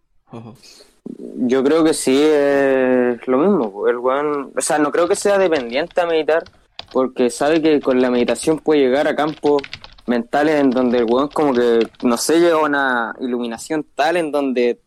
Yo 1.36 1.62
creo 1.62 1.84
que 1.84 1.94
sí 1.94 2.20
es 2.22 3.26
lo 3.26 3.38
mismo. 3.38 3.70
po. 3.72 3.88
El 3.88 3.98
weón, 3.98 4.52
o 4.56 4.60
sea, 4.60 4.78
no 4.78 4.90
creo 4.90 5.08
que 5.08 5.16
sea 5.16 5.38
dependiente 5.38 6.00
a 6.00 6.06
meditar, 6.06 6.44
porque 6.92 7.30
sabe 7.30 7.60
que 7.60 7.80
con 7.80 8.00
la 8.00 8.10
meditación 8.10 8.58
puede 8.58 8.80
llegar 8.80 9.08
a 9.08 9.16
campos 9.16 9.62
mentales 10.06 10.60
en 10.60 10.70
donde 10.70 10.98
el 10.98 11.04
weón 11.04 11.28
como 11.28 11.52
que, 11.52 11.86
no 12.02 12.16
sé, 12.16 12.40
llega 12.40 12.56
a 12.56 12.62
una 12.62 13.14
iluminación 13.20 13.86
tal 13.94 14.16
en 14.16 14.32
donde 14.32 14.80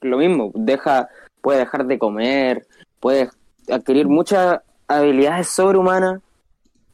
lo 0.00 0.18
mismo, 0.18 0.50
deja, 0.54 1.08
puede 1.40 1.60
dejar 1.60 1.86
de 1.86 1.98
comer, 1.98 2.66
puede 3.00 3.30
adquirir 3.70 4.08
muchas 4.08 4.60
habilidades 4.88 5.48
sobrehumanas 5.48 6.20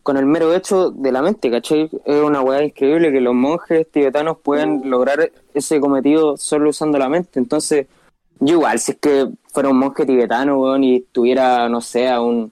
con 0.03 0.17
el 0.17 0.27
mero 0.27 0.55
hecho 0.55 0.91
de 0.91 1.13
la 1.13 1.23
mente, 1.23 1.51
¿cachai? 1.51 1.91
Es 2.05 2.23
una 2.23 2.41
weá 2.41 2.63
increíble 2.63 3.13
que 3.13 3.21
los 3.21 3.35
monjes 3.35 3.91
tibetanos 3.91 4.39
pueden 4.39 4.89
lograr 4.89 5.31
ese 5.53 5.81
cometido 5.81 6.37
solo 6.37 6.71
usando 6.71 6.99
la 6.99 7.09
mente. 7.09 7.39
Entonces, 7.39 7.87
yo 8.41 8.55
igual, 8.55 8.79
si 8.79 8.93
es 8.93 8.99
que 8.99 9.29
fuera 9.53 9.69
un 9.69 9.79
monje 9.79 10.07
tibetano, 10.07 10.61
weón, 10.61 10.85
y 10.85 11.01
tuviera, 11.13 11.69
no 11.69 11.81
sé, 11.81 12.09
a 12.09 12.21
un, 12.21 12.51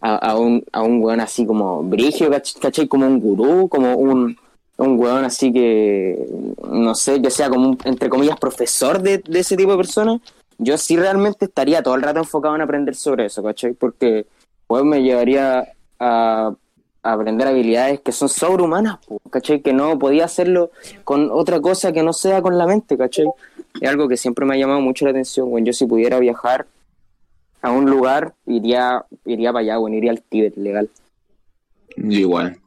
a, 0.00 0.36
un, 0.36 0.62
a 0.72 0.82
un 0.82 1.02
weón 1.02 1.20
así 1.20 1.46
como 1.46 1.82
brigio, 1.82 2.30
¿cach- 2.30 2.58
¿cachai? 2.60 2.86
Como 2.86 3.06
un 3.06 3.20
gurú, 3.20 3.68
como 3.68 3.94
un, 3.96 4.36
un 4.76 4.98
weón 4.98 5.24
así 5.24 5.52
que, 5.52 6.26
no 6.70 6.94
sé, 6.94 7.20
que 7.22 7.30
sea 7.30 7.48
como 7.48 7.70
un, 7.70 7.78
entre 7.84 8.08
comillas, 8.08 8.38
profesor 8.38 9.00
de, 9.00 9.18
de 9.18 9.38
ese 9.40 9.56
tipo 9.56 9.70
de 9.72 9.76
personas, 9.78 10.20
yo 10.58 10.78
sí 10.78 10.96
realmente 10.96 11.46
estaría 11.46 11.82
todo 11.82 11.94
el 11.94 12.02
rato 12.02 12.20
enfocado 12.20 12.54
en 12.54 12.60
aprender 12.60 12.94
sobre 12.94 13.26
eso, 13.26 13.42
¿cachai? 13.42 13.72
Porque, 13.72 14.26
weón, 14.68 14.88
me 14.88 15.02
llevaría 15.02 15.72
a, 15.98 16.52
a 17.02 17.12
aprender 17.12 17.48
habilidades 17.48 18.00
que 18.00 18.12
son 18.12 18.28
sobrehumanas, 18.28 18.98
¿cachai? 19.30 19.62
Que 19.62 19.72
no 19.72 19.98
podía 19.98 20.26
hacerlo 20.26 20.70
con 21.02 21.30
otra 21.32 21.60
cosa 21.60 21.92
que 21.92 22.02
no 22.02 22.12
sea 22.12 22.40
con 22.40 22.56
la 22.56 22.66
mente, 22.66 22.96
¿cachai? 22.96 23.26
Es 23.80 23.88
algo 23.88 24.08
que 24.08 24.16
siempre 24.16 24.46
me 24.46 24.54
ha 24.54 24.58
llamado 24.58 24.80
mucho 24.80 25.04
la 25.04 25.10
atención, 25.10 25.48
weón. 25.50 25.64
Yo 25.66 25.72
si 25.72 25.86
pudiera 25.86 26.18
viajar 26.18 26.66
a 27.60 27.70
un 27.70 27.90
lugar, 27.90 28.34
iría, 28.46 29.04
iría 29.24 29.52
para 29.52 29.62
allá, 29.62 29.78
weón, 29.78 29.94
iría 29.94 30.10
al 30.12 30.22
Tíbet, 30.22 30.56
legal. 30.56 30.88
Yo 31.96 32.18
igual. 32.20 32.58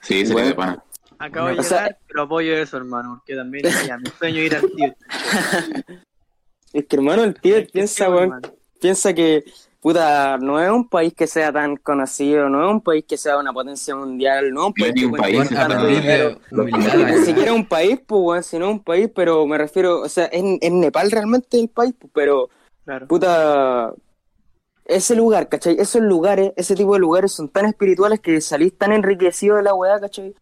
Sí, 0.00 0.26
sería 0.26 0.32
Bueno. 0.32 0.48
de 0.48 0.54
pana. 0.54 0.84
Acabo 1.18 1.48
de 1.48 1.58
O 1.58 1.62
sea- 1.62 1.82
llegar, 1.84 1.98
pero 2.08 2.22
apoyo 2.22 2.52
eso, 2.56 2.76
hermano, 2.78 3.16
porque 3.18 3.36
también 3.36 3.64
ya, 3.86 3.98
mi 3.98 4.06
sueño 4.18 4.40
ir 4.40 4.56
al 4.56 4.62
Tíbet. 4.62 4.96
Es 6.72 6.86
que, 6.86 6.96
hermano, 6.96 7.24
el 7.24 7.34
Tíbet 7.40 7.70
piensa, 7.70 8.06
hermano. 8.06 8.40
piensa 8.80 9.12
que, 9.12 9.44
puta, 9.80 10.36
no 10.38 10.60
es 10.60 10.70
un 10.70 10.86
país 10.88 11.14
que 11.14 11.26
sea 11.26 11.52
tan 11.52 11.76
conocido, 11.76 12.48
no 12.48 12.64
es 12.66 12.70
un 12.70 12.80
país 12.80 13.04
que 13.08 13.16
sea 13.16 13.38
una 13.38 13.52
potencia 13.52 13.96
mundial, 13.96 14.52
no 14.52 14.60
es 14.60 14.66
un 14.68 14.74
país 14.74 14.92
ni 14.94 15.00
que 15.00 15.06
un 15.06 15.12
país, 15.16 15.48
tanto 15.48 15.86
dinero. 15.86 16.38
Ni 16.50 17.24
siquiera 17.24 17.52
un 17.54 17.66
país, 17.66 17.98
pues, 18.06 18.20
weón, 18.22 18.42
sino 18.42 18.70
un 18.70 18.80
país, 18.80 19.10
pero 19.14 19.46
me 19.46 19.56
refiero, 19.58 20.00
o 20.00 20.08
sea, 20.08 20.26
es, 20.26 20.42
es 20.60 20.72
Nepal 20.72 21.10
realmente 21.10 21.58
el 21.58 21.68
país, 21.68 21.94
pues, 21.98 22.10
pero, 22.14 22.50
Claro. 22.84 23.06
puta, 23.06 23.92
ese 24.84 25.14
lugar, 25.14 25.48
¿cachai? 25.48 25.76
Esos 25.78 26.02
lugares, 26.02 26.52
ese 26.56 26.74
tipo 26.74 26.94
de 26.94 26.98
lugares 27.00 27.32
son 27.32 27.48
tan 27.48 27.66
espirituales 27.66 28.20
que 28.20 28.40
salís 28.40 28.76
tan 28.76 28.92
enriquecido 28.92 29.56
de 29.56 29.62
la 29.62 29.74
weá, 29.74 30.00
¿cachai? 30.00 30.34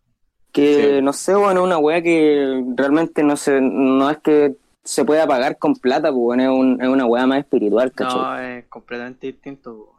Que, 0.50 0.96
Sí. 0.96 1.02
no 1.02 1.12
sé, 1.12 1.34
bueno, 1.34 1.62
una 1.62 1.78
weá 1.78 2.00
que 2.02 2.64
realmente 2.74 3.22
no 3.22 3.36
se, 3.36 3.60
no 3.60 4.08
es 4.10 4.18
que 4.18 4.56
se 4.88 5.04
pueda 5.04 5.26
pagar 5.26 5.58
con 5.58 5.74
plata, 5.74 6.08
pues, 6.10 6.22
bueno, 6.22 6.42
es, 6.44 6.48
un- 6.48 6.80
es 6.82 6.88
una 6.88 7.04
weá 7.04 7.26
más 7.26 7.40
espiritual, 7.40 7.92
¿cachai? 7.92 8.16
No, 8.18 8.38
es 8.40 8.64
completamente 8.68 9.26
distinto. 9.26 9.74
po. 9.74 9.94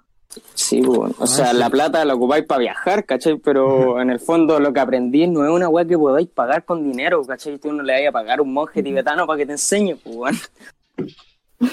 Sí, 0.55 0.81
pues, 0.81 0.97
bueno. 0.97 1.15
o 1.19 1.23
Ah, 1.25 1.27
sea, 1.27 1.51
sí. 1.51 1.57
la 1.57 1.69
plata 1.69 2.03
la 2.05 2.15
ocupáis 2.15 2.45
para 2.45 2.59
viajar, 2.59 3.05
¿cachai? 3.05 3.37
Pero 3.37 4.01
en 4.01 4.09
el 4.09 4.19
fondo 4.19 4.59
lo 4.59 4.73
que 4.73 4.79
aprendí 4.79 5.27
no 5.27 5.43
es 5.45 5.51
una 5.51 5.69
weá 5.69 5.85
que 5.85 5.95
podáis 5.97 6.27
pagar 6.29 6.65
con 6.65 6.83
dinero, 6.83 7.23
¿cachai? 7.23 7.59
Tú 7.59 7.71
no 7.71 7.83
le 7.83 7.93
vayas 7.93 8.09
a 8.09 8.13
pagar 8.13 8.39
a 8.39 8.41
un 8.41 8.51
monje 8.51 8.81
tibetano 8.81 9.27
para 9.27 9.37
que 9.37 9.45
te 9.45 9.51
enseñe, 9.53 9.95
pues, 9.95 10.15
bueno. 10.15 10.37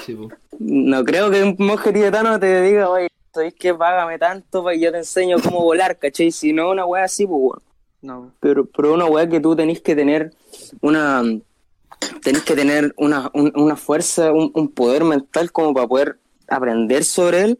Sí, 0.05 0.15
po. 0.15 0.29
No 0.59 1.05
creo 1.05 1.31
que 1.31 1.43
un 1.43 1.57
monje 1.59 1.93
tibetano 1.93 2.39
te 2.41 2.63
diga, 2.63 2.91
oye, 2.91 3.09
¿sabéis 3.33 3.55
que 3.55 3.75
Págame 3.75 4.19
tanto 4.19 4.63
para 4.65 4.75
que 4.75 4.81
yo 4.83 4.93
te 4.93 4.99
enseño 4.99 5.37
cómo 5.43 5.63
volar, 5.63 5.97
¿cachai? 5.99 6.31
Si 6.31 6.53
no, 6.53 6.71
una 6.71 6.85
weá 6.85 7.05
así, 7.05 7.27
pues, 7.27 7.41
bueno. 7.41 7.63
No, 8.03 8.31
Pero, 8.41 8.67
pero 8.67 8.93
una 8.95 9.07
weá 9.07 9.27
que 9.29 9.41
tú 9.41 9.57
tenés 9.57 9.81
que 9.81 9.97
tener 9.97 10.33
una... 10.81 11.23
Tenés 12.23 12.43
que 12.43 12.55
tener 12.55 12.95
una, 12.97 13.31
un- 13.35 13.53
una 13.57 13.77
fuerza, 13.77 14.33
un, 14.33 14.51
un 14.55 14.69
poder 14.73 15.05
mental 15.05 15.53
como 15.53 15.73
para 15.75 15.87
poder 15.87 16.19
aprender 16.49 17.05
sobre 17.05 17.43
él. 17.43 17.59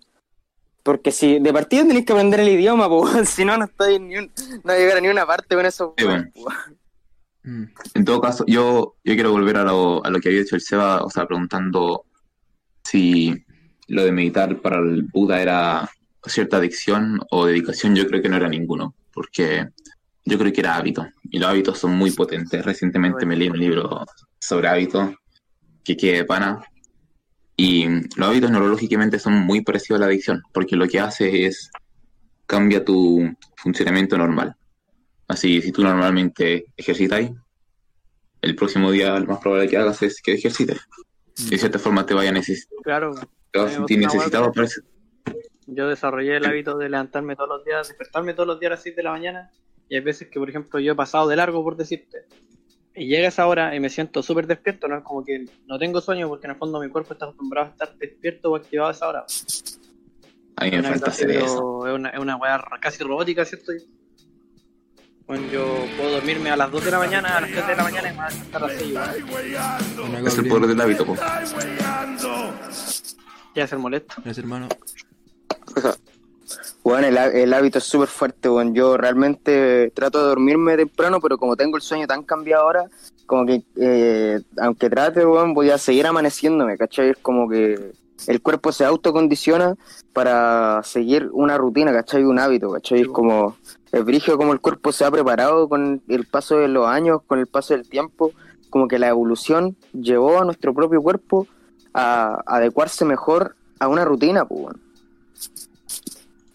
Porque 0.83 1.11
si 1.11 1.39
de 1.41 1.53
partida 1.53 1.87
tenés 1.87 2.05
que 2.05 2.13
aprender 2.13 2.41
el 2.41 2.49
idioma, 2.49 2.89
pues, 2.89 3.29
si 3.29 3.45
no, 3.45 3.57
no 3.57 3.65
estáis 3.65 4.01
ni 4.01 4.17
un, 4.17 4.31
no 4.65 4.73
llegar 4.75 4.99
a 4.99 5.01
ni 5.01 5.09
una 5.09 5.27
parte 5.27 5.55
con 5.57 5.67
eso. 5.67 5.95
Sí, 5.97 6.05
bueno. 6.05 6.31
Mm. 7.43 7.65
En 7.95 8.05
todo 8.05 8.21
caso, 8.21 8.45
yo, 8.47 8.97
yo 9.05 9.15
quiero 9.15 9.31
volver 9.33 9.57
a 9.57 9.65
lo, 9.65 10.05
a 10.05 10.11
lo 10.11 10.21
que 10.21 10.29
había 10.29 10.41
dicho 10.41 10.57
el 10.57 10.61
Seba, 10.63 11.03
o 11.05 11.11
sea, 11.11 11.27
preguntando 11.27 12.05
si 12.85 13.45
lo 13.89 14.05
de 14.05 14.13
meditar 14.13 14.61
para 14.61 14.79
el 14.79 15.03
Buda 15.05 15.41
era 15.41 15.89
cierta 16.25 16.57
adicción 16.57 17.21
o 17.31 17.47
dedicación, 17.47 17.95
yo 17.95 18.07
creo 18.09 18.21
que 18.21 18.29
no 18.29 18.37
era 18.37 18.49
ninguno, 18.49 18.95
porque 19.13 19.69
yo 20.27 20.39
creo 20.39 20.53
que 20.53 20.61
era 20.61 20.77
hábito, 20.77 21.09
y 21.31 21.39
los 21.39 21.49
hábitos 21.49 21.79
son 21.79 21.97
muy 21.97 22.11
potentes. 22.11 22.65
Recientemente 22.65 23.25
me 23.25 23.37
leí 23.37 23.49
un 23.49 23.59
libro 23.59 24.05
sobre 24.41 24.69
hábitos 24.69 25.15
que 25.85 25.97
quede 25.97 26.19
de 26.19 26.25
pana, 26.25 26.63
y 27.57 27.87
los 28.17 28.29
hábitos 28.29 28.51
neurológicamente 28.51 29.19
son 29.19 29.35
muy 29.35 29.63
parecidos 29.63 29.99
a 29.99 30.01
la 30.01 30.07
adicción, 30.07 30.43
porque 30.53 30.77
lo 30.77 30.87
que 30.87 31.01
hace 31.01 31.47
es 31.47 31.71
cambia 32.47 32.85
tu 32.85 33.35
funcionamiento 33.57 34.19
normal. 34.19 34.55
Así, 35.29 35.63
si 35.63 35.73
tú 35.73 35.83
normalmente 35.83 36.67
ejercitas, 36.77 37.31
el 38.43 38.55
próximo 38.55 38.91
día 38.91 39.19
lo 39.19 39.27
más 39.27 39.39
probable 39.39 39.69
que 39.69 39.77
hagas 39.77 40.03
es 40.03 40.21
que 40.21 40.35
ejercites. 40.35 40.79
De 41.51 41.59
cierta 41.59 41.79
forma 41.79 42.05
te 42.05 42.15
vaya 42.15 42.31
a 42.31 42.33
neces- 42.33 42.69
claro. 42.83 43.15
te 43.51 43.59
vas 43.59 43.73
a 43.73 43.75
sentir 43.77 43.99
necesitado. 43.99 44.53
Yo 45.67 45.89
desarrollé 45.89 46.37
el 46.37 46.47
hábito 46.47 46.79
de 46.79 46.89
levantarme 46.89 47.35
todos 47.35 47.49
los 47.49 47.65
días, 47.65 47.89
despertarme 47.89 48.35
todos 48.35 48.47
los 48.47 48.61
días 48.61 48.71
a 48.71 48.75
las 48.75 48.83
6 48.83 48.95
de 48.97 49.03
la 49.03 49.11
mañana. 49.11 49.51
Y 49.89 49.97
hay 49.97 50.01
veces 50.01 50.29
que, 50.29 50.39
por 50.39 50.49
ejemplo, 50.49 50.81
yo 50.81 50.93
he 50.93 50.97
pasado 50.97 51.29
de 51.29 51.37
largo, 51.37 51.63
por 51.63 51.77
decirte. 51.77 52.27
Y 52.95 53.07
llega 53.07 53.29
esa 53.29 53.47
hora 53.47 53.75
y 53.75 53.81
me 53.81 53.91
siento 53.91 54.23
súper 54.23 54.47
despierto, 54.47 54.89
¿no? 54.89 54.99
Es 54.99 55.05
como 55.05 55.25
que 55.25 55.45
no 55.67 55.79
tengo 55.79 56.01
sueño 56.01 56.29
porque 56.29 56.47
en 56.47 56.53
el 56.53 56.57
fondo 56.57 56.81
mi 56.81 56.89
cuerpo 56.89 57.13
está 57.13 57.27
acostumbrado 57.27 57.69
a 57.69 57.71
estar 57.71 57.97
despierto 57.97 58.51
o 58.51 58.57
activado 58.57 58.89
a 58.89 58.93
esa 58.93 59.09
hora. 59.09 59.27
A 60.57 60.65
mí 60.65 60.71
me 60.71 60.83
falta 60.83 61.11
así, 61.11 61.25
hacer 61.25 61.37
eso. 61.37 61.87
Es 61.87 61.95
una, 61.95 62.09
es 62.09 62.19
una 62.19 62.37
weá 62.37 62.65
casi 62.81 63.05
robótica, 63.05 63.45
¿cierto? 63.45 63.73
Bueno, 65.27 65.47
yo 65.51 65.87
puedo 65.97 66.13
dormirme 66.13 66.51
a 66.51 66.57
las 66.57 66.71
2 66.71 66.85
de 66.85 66.91
la 66.93 66.99
mañana, 66.99 67.37
a 67.37 67.41
las 67.41 67.51
3 67.51 67.67
de 67.67 67.77
la 67.77 67.83
mañana 67.83 68.09
y 68.09 68.13
me 68.13 68.17
voy 68.17 68.25
a 68.25 68.29
despertar 68.29 68.63
a 68.63 68.67
las 68.69 68.77
6. 68.79 68.95
weón. 68.95 70.09
Una 70.09 70.29
Es 70.29 70.39
el 70.39 70.49
poder 70.49 70.67
del 70.69 70.81
hábito, 70.81 71.05
po. 71.05 71.17
Ya 73.55 73.67
ser 73.67 73.79
molesto. 73.79 74.15
Gracias, 74.17 74.39
hermano. 74.39 74.69
Bueno, 76.87 77.09
el, 77.09 77.19
há- 77.19 77.27
el 77.33 77.53
hábito 77.53 77.79
es 77.79 77.85
súper 77.85 78.07
fuerte, 78.07 78.49
bueno. 78.49 78.73
Yo 78.73 78.97
realmente 78.97 79.91
trato 79.93 80.21
de 80.21 80.27
dormirme 80.29 80.77
temprano, 80.77 81.19
pero 81.21 81.37
como 81.37 81.57
tengo 81.57 81.77
el 81.77 81.83
sueño 81.83 82.07
tan 82.07 82.23
cambiado 82.23 82.63
ahora, 82.63 82.85
como 83.27 83.45
que, 83.45 83.65
eh, 83.75 84.41
aunque 84.61 84.89
trate, 84.89 85.25
bueno, 85.25 85.53
voy 85.53 85.71
a 85.71 85.79
seguir 85.79 86.07
amaneciéndome, 86.07 86.79
¿cachai? 86.79 87.11
Es 87.11 87.17
como 87.21 87.49
que 87.49 87.91
el 88.29 88.41
cuerpo 88.41 88.71
se 88.71 88.85
autocondiciona 88.85 89.75
para 90.13 90.81
seguir 90.85 91.29
una 91.33 91.59
rutina, 91.59 91.93
¿cachai? 91.93 92.23
Un 92.23 92.39
hábito, 92.39 92.71
¿cachai? 92.71 93.01
Es 93.01 93.09
como, 93.09 93.57
es 93.91 94.05
brígido 94.05 94.39
como 94.39 94.53
el 94.53 94.61
cuerpo 94.61 94.93
se 94.93 95.05
ha 95.05 95.11
preparado 95.11 95.69
con 95.69 96.01
el 96.07 96.27
paso 96.27 96.59
de 96.59 96.69
los 96.69 96.87
años, 96.87 97.21
con 97.27 97.41
el 97.41 97.49
paso 97.49 97.75
del 97.75 97.89
tiempo, 97.89 98.31
como 98.71 98.87
que 98.87 99.01
la 99.01 99.09
evolución 99.09 99.77
llevó 99.93 100.39
a 100.39 100.45
nuestro 100.45 100.73
propio 100.73 101.03
cuerpo 101.03 101.49
a, 101.93 102.41
a 102.47 102.57
adecuarse 102.59 103.05
mejor 103.05 103.57
a 103.81 103.89
una 103.89 104.05
rutina, 104.05 104.45
pues, 104.45 104.61
bueno. 104.63 104.79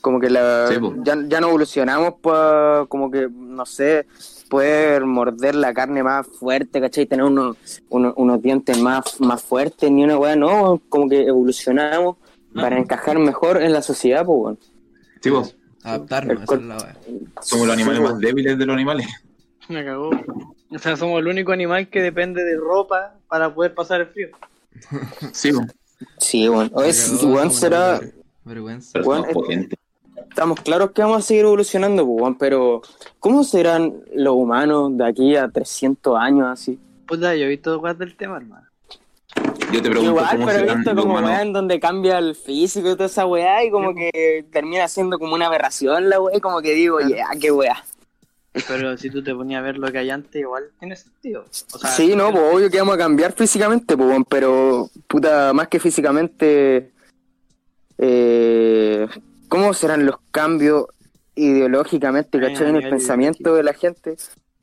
Como 0.02 0.20
que 0.20 0.30
la, 0.30 0.68
Sí, 0.68 0.76
ya, 1.04 1.16
ya 1.28 1.40
no 1.40 1.50
evolucionamos 1.50 2.16
para, 2.22 2.86
como 2.88 3.12
que, 3.12 3.30
no 3.32 3.66
sé, 3.66 4.08
poder 4.50 5.06
morder 5.06 5.56
la 5.56 5.74
carne 5.74 6.02
más 6.04 6.28
fuerte, 6.28 6.82
¿cachai? 6.82 7.06
Tener 7.06 7.26
unos, 7.26 7.56
unos, 7.90 8.14
unos 8.18 8.42
dientes 8.42 8.78
más, 8.80 9.22
más 9.22 9.42
fuertes, 9.42 9.92
ni 9.92 10.04
una 10.04 10.18
weá, 10.18 10.36
no, 10.36 10.82
como 10.90 11.08
que 11.08 11.22
evolucionamos 11.24 12.18
para 12.54 12.78
encajar 12.78 13.20
mejor 13.20 13.62
en 13.62 13.74
la 13.74 13.82
sociedad, 13.82 14.26
pues, 14.26 14.38
bueno. 14.38 14.58
Sí, 15.22 15.30
po. 15.30 15.48
Adaptarnos, 15.84 16.38
El 16.38 16.44
esa 16.44 16.56
es 16.56 16.64
la 16.64 16.78
wea. 16.78 16.98
Somos 17.42 17.68
los 17.68 17.74
animales 17.76 17.98
Sí, 17.98 18.04
más 18.04 18.20
débiles 18.20 18.58
de 18.58 18.66
los 18.66 18.74
animales. 18.74 19.08
Me 19.70 19.86
cagó. 19.86 20.10
O 20.70 20.80
sea, 20.80 20.96
somos 20.96 21.20
el 21.20 21.28
único 21.28 21.52
animal 21.52 21.90
que 21.90 22.02
depende 22.02 22.44
de 22.44 22.56
ropa 22.56 23.16
para 23.28 23.54
poder 23.54 23.74
pasar 23.74 24.02
el 24.02 24.08
frío. 24.08 24.30
Sí, 25.32 25.52
po. 25.52 25.62
Sí, 26.18 26.48
bueno. 26.48 26.82
Es, 26.84 26.98
será, 27.52 28.00
Vergüenza. 28.44 29.00
Bueno, 29.02 29.28
es-. 29.50 29.70
Estamos 30.32 30.60
claros 30.62 30.92
que 30.92 31.02
vamos 31.02 31.20
a 31.20 31.22
seguir 31.22 31.44
evolucionando, 31.44 32.06
pues, 32.06 32.22
weón, 32.22 32.38
pero 32.38 32.82
¿cómo 33.20 33.44
serán 33.44 33.94
los 34.16 34.34
humanos 34.34 34.98
de 34.98 35.06
aquí 35.06 35.36
a 35.36 35.48
300 35.50 36.18
años 36.20 36.48
así? 36.48 36.80
Puta, 37.06 37.36
yo 37.36 37.46
he 37.46 37.50
visto 37.50 37.80
cosas 37.80 37.98
del 38.00 38.16
tema, 38.16 38.38
hermano. 38.38 38.66
Yo 39.72 39.82
te 39.82 39.90
pregunto 39.90 40.10
Igual, 40.12 40.30
cómo 40.32 40.46
pero 40.46 40.58
he 40.58 40.62
serán 40.62 40.78
visto 40.78 40.94
los 40.94 41.04
como 41.04 41.14
humanos. 41.18 41.30
weá 41.32 41.42
en 41.42 41.54
donde 41.54 41.80
cambia 41.80 42.18
el 42.18 42.36
físico 42.36 42.90
y 42.90 42.94
toda 42.94 43.06
esa 43.06 43.26
weá 43.26 43.64
y 43.64 43.72
como 43.72 43.94
que 43.94 44.46
termina 44.52 44.88
siendo 44.88 45.20
como 45.20 45.36
una 45.36 45.48
aberración 45.48 46.10
la 46.10 46.20
weá 46.20 46.36
y 46.38 46.42
como 46.42 46.62
que 46.62 46.74
digo, 46.74 47.00
ya, 47.02 47.28
qué 47.40 47.52
weá. 47.52 47.84
Pero 48.68 48.98
si 48.98 49.10
tú 49.10 49.24
te 49.24 49.34
ponías 49.34 49.60
a 49.60 49.64
ver 49.64 49.78
lo 49.78 49.90
que 49.92 50.00
hay 50.00 50.10
antes, 50.10 50.42
igual 50.42 50.64
tiene 50.80 50.96
sentido. 50.98 51.46
O 51.74 51.78
sea, 51.78 51.90
Sí, 51.92 52.16
no, 52.18 52.32
pues 52.32 52.44
obvio 52.54 52.70
que 52.70 52.80
vamos 52.80 52.96
a 52.96 52.98
cambiar 52.98 53.32
físicamente, 53.32 53.96
pues, 53.96 54.10
weón, 54.10 54.26
pero 54.26 54.90
puta, 55.08 55.54
más 55.54 55.70
que 55.70 55.80
físicamente, 55.80 56.92
eh, 57.98 59.08
¿cómo 59.52 59.74
serán 59.76 60.06
los 60.08 60.18
cambios 60.32 60.86
ideológicamente, 61.36 62.40
cachai, 62.40 62.70
en 62.70 62.76
el 62.78 62.84
pensamiento 62.90 63.56
de 63.56 63.64
la 63.64 63.74
gente? 63.74 64.18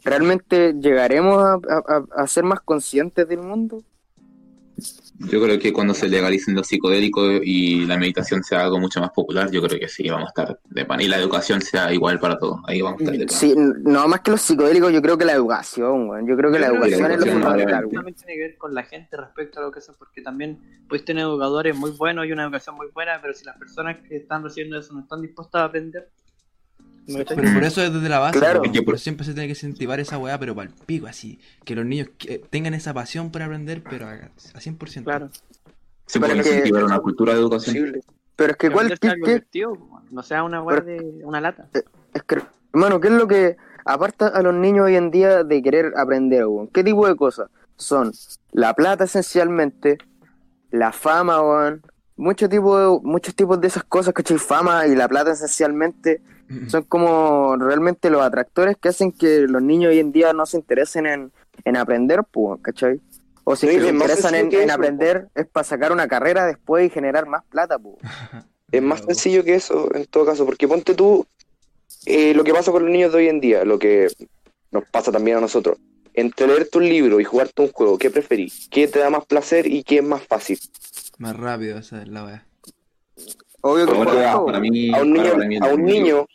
¿Realmente 0.04 0.74
llegaremos 0.80 1.44
a, 1.44 1.54
a- 1.54 1.84
a- 2.16 2.22
a 2.22 2.26
ser 2.26 2.44
más 2.44 2.60
conscientes 2.62 3.28
del 3.28 3.42
mundo? 3.42 3.84
Yo 5.20 5.42
creo 5.42 5.58
que 5.58 5.72
cuando 5.72 5.94
se 5.94 6.08
legalicen 6.08 6.54
los 6.54 6.68
psicodélicos 6.68 7.40
y 7.42 7.84
la 7.86 7.98
meditación 7.98 8.44
sea 8.44 8.62
algo 8.64 8.78
mucho 8.78 9.00
más 9.00 9.10
popular, 9.10 9.50
yo 9.50 9.60
creo 9.60 9.80
que 9.80 9.88
sí, 9.88 10.08
vamos 10.08 10.26
a 10.26 10.28
estar 10.28 10.60
de 10.64 10.84
pan. 10.84 11.00
Y 11.00 11.08
la 11.08 11.18
educación 11.18 11.60
sea 11.60 11.92
igual 11.92 12.20
para 12.20 12.38
todos. 12.38 12.60
Ahí 12.68 12.80
vamos 12.80 13.00
a 13.00 13.04
estar 13.04 13.18
de 13.18 13.26
pan. 13.26 13.36
Sí, 13.36 13.54
no 13.56 14.06
más 14.06 14.20
que 14.20 14.30
los 14.30 14.40
psicodélicos, 14.40 14.92
yo 14.92 15.02
creo 15.02 15.18
que 15.18 15.24
la 15.24 15.32
educación, 15.32 16.08
weón. 16.08 16.28
Yo 16.28 16.36
creo 16.36 16.52
que 16.52 16.58
Yo 16.58 16.62
la 16.62 16.68
creo 16.68 16.84
educación 16.84 17.08
la 17.08 17.14
es 17.14 17.20
lo 17.20 17.26
educación, 17.26 17.42
fundamental, 17.42 17.90
también 17.90 18.14
tiene 18.14 18.34
que 18.34 18.40
ver 18.40 18.58
con 18.58 18.74
la 18.74 18.82
gente 18.84 19.16
respecto 19.16 19.58
a 19.58 19.62
lo 19.62 19.72
que 19.72 19.80
hacen, 19.80 19.96
porque 19.98 20.22
también 20.22 20.58
puedes 20.88 21.04
tener 21.04 21.24
educadores 21.24 21.76
muy 21.76 21.90
buenos 21.90 22.26
y 22.26 22.32
una 22.32 22.44
educación 22.44 22.76
muy 22.76 22.86
buena, 22.94 23.18
pero 23.20 23.34
si 23.34 23.44
las 23.44 23.56
personas 23.56 23.98
que 23.98 24.16
están 24.18 24.44
recibiendo 24.44 24.78
eso 24.78 24.94
no 24.94 25.00
están 25.00 25.20
dispuestas 25.20 25.62
a 25.62 25.64
aprender, 25.64 26.08
Pero 27.12 27.54
por 27.54 27.64
eso 27.64 27.82
es 27.82 27.92
desde 27.92 28.08
la 28.08 28.18
base, 28.18 28.38
Claro. 28.38 28.60
po, 28.60 28.66
Es 28.66 28.72
que 28.72 28.78
por- 28.82 28.92
por 28.94 28.98
siempre 28.98 29.24
se 29.24 29.32
tiene 29.32 29.46
que 29.46 29.52
incentivar 29.52 29.98
esa 30.00 30.18
weá, 30.18 30.38
pero 30.38 30.54
para 30.54 30.68
el 30.68 30.74
pico, 30.86 31.06
así. 31.06 31.38
Que 31.64 31.74
los 31.74 31.86
niños 31.86 32.08
que- 32.18 32.38
tengan 32.38 32.74
esa 32.74 32.92
pasión 32.92 33.30
por 33.30 33.42
aprender, 33.42 33.82
pero 33.88 34.06
a, 34.06 34.12
a 34.12 34.60
100%. 34.60 35.04
Claro. 35.04 35.30
Se 36.06 36.18
puede 36.20 36.34
que- 36.34 36.38
incentivar 36.40 36.84
una 36.84 36.98
cultura 37.00 37.32
de 37.34 37.40
educación. 37.40 37.76
Posible. 37.76 38.00
Pero 38.36 38.52
es 38.52 38.56
que, 38.58 38.70
¿cuál, 38.70 38.88
po, 39.00 40.00
no 40.10 40.22
sea 40.22 40.44
una 40.44 40.62
weá 40.62 40.80
de 40.80 41.00
una 41.24 41.40
lata. 41.40 41.68
es 42.14 42.22
que, 42.22 42.40
hermano, 42.72 43.00
¿qué 43.00 43.08
es 43.08 43.14
lo 43.14 43.26
que 43.26 43.56
aparta 43.84 44.28
a 44.28 44.42
los 44.42 44.54
niños 44.54 44.84
hoy 44.86 44.96
en 44.96 45.10
día 45.10 45.42
de 45.44 45.62
querer 45.62 45.92
aprender, 45.96 46.46
weón? 46.46 46.68
¿Qué 46.68 46.84
tipo 46.84 47.06
de 47.08 47.16
cosas? 47.16 47.48
Son 47.76 48.12
la 48.52 48.74
plata 48.74 49.04
esencialmente, 49.04 49.98
la 50.70 50.92
fama, 50.92 51.40
weón. 51.42 51.82
Muchos 52.16 52.48
tipos, 52.48 53.02
muchos 53.02 53.34
tipos 53.34 53.60
de 53.60 53.68
esas 53.68 53.84
cosas, 53.84 54.12
¿cachai? 54.14 54.38
Fama 54.38 54.86
y 54.86 54.94
la 54.96 55.08
plata 55.08 55.32
esencialmente 55.32 56.20
son 56.68 56.82
como 56.84 57.56
realmente 57.56 58.10
los 58.10 58.22
atractores 58.22 58.76
que 58.76 58.88
hacen 58.88 59.12
que 59.12 59.40
los 59.40 59.62
niños 59.62 59.90
hoy 59.90 59.98
en 59.98 60.12
día 60.12 60.32
no 60.32 60.46
se 60.46 60.56
interesen 60.56 61.06
en, 61.06 61.32
en 61.64 61.76
aprender, 61.76 62.22
pues, 62.30 62.60
¿cachai? 62.62 63.00
O 63.44 63.56
si 63.56 63.66
que 63.66 63.80
se 63.80 63.88
interesan 63.88 64.34
en, 64.34 64.52
eso, 64.52 64.72
aprender 64.72 65.28
es 65.34 65.46
para 65.46 65.64
sacar 65.64 65.92
una 65.92 66.06
carrera 66.06 66.46
después 66.46 66.86
y 66.86 66.90
generar 66.90 67.26
más 67.26 67.44
plata, 67.44 67.78
pues. 67.78 67.96
Es 68.70 68.82
más 68.82 69.00
sencillo 69.00 69.44
que 69.44 69.54
eso, 69.54 69.88
en 69.94 70.04
todo 70.04 70.26
caso, 70.26 70.44
porque 70.44 70.68
ponte 70.68 70.94
tú 70.94 71.26
eh, 72.04 72.34
lo 72.34 72.44
que 72.44 72.52
pasa 72.52 72.70
con 72.70 72.82
los 72.82 72.92
niños 72.92 73.12
de 73.12 73.18
hoy 73.18 73.28
en 73.28 73.40
día, 73.40 73.64
lo 73.64 73.78
que 73.78 74.08
nos 74.70 74.84
pasa 74.90 75.10
también 75.10 75.38
a 75.38 75.40
nosotros. 75.40 75.78
Entre 76.12 76.46
leerte 76.46 76.76
un 76.76 76.86
libro 76.88 77.18
y 77.18 77.24
jugarte 77.24 77.62
un 77.62 77.72
juego, 77.72 77.96
¿qué 77.96 78.10
preferís? 78.10 78.68
¿Qué 78.70 78.88
te 78.88 78.98
da 78.98 79.08
más 79.08 79.24
placer 79.24 79.66
y 79.66 79.84
qué 79.84 79.98
es 79.98 80.04
más 80.04 80.22
fácil? 80.22 80.58
Más 81.16 81.34
rápido, 81.36 81.78
esa 81.78 82.02
es 82.02 82.08
la 82.08 82.24
weá. 82.24 82.46
Obvio 83.60 83.86
que 83.86 83.92
para 83.92 84.60
mí, 84.60 84.92
A 84.94 85.00
un 85.00 85.12
niño, 85.12 85.32
para 85.32 85.46
mí 85.46 85.56
es 85.56 85.62
a 85.62 85.74
un 85.74 85.84
niño, 85.84 86.26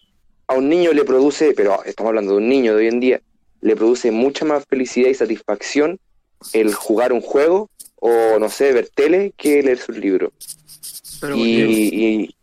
a 0.48 0.56
un 0.56 0.70
niño 0.70 0.92
le 0.94 1.04
produce, 1.06 1.54
pero 1.54 1.84
estamos 1.84 2.10
hablando 2.10 2.34
de 2.34 2.38
un 2.40 2.50
niño 2.50 2.76
de 2.76 2.82
hoy 2.84 2.88
en 2.88 3.00
día, 3.00 3.22
le 3.62 3.76
produce 3.76 4.12
mucha 4.12 4.46
más 4.46 4.66
felicidad 4.66 5.10
y 5.10 5.14
satisfacción 5.14 6.00
el 6.52 6.74
jugar 6.74 7.14
un 7.14 7.22
juego 7.22 7.70
o, 7.96 8.38
no 8.40 8.50
sé, 8.50 8.74
ver 8.74 8.90
tele 8.94 9.34
que 9.38 9.64
leerse 9.64 9.92
un 9.92 10.00
libro. 10.02 10.34
Pero 11.22 11.36
y, 11.38 11.62
y- 12.24 12.36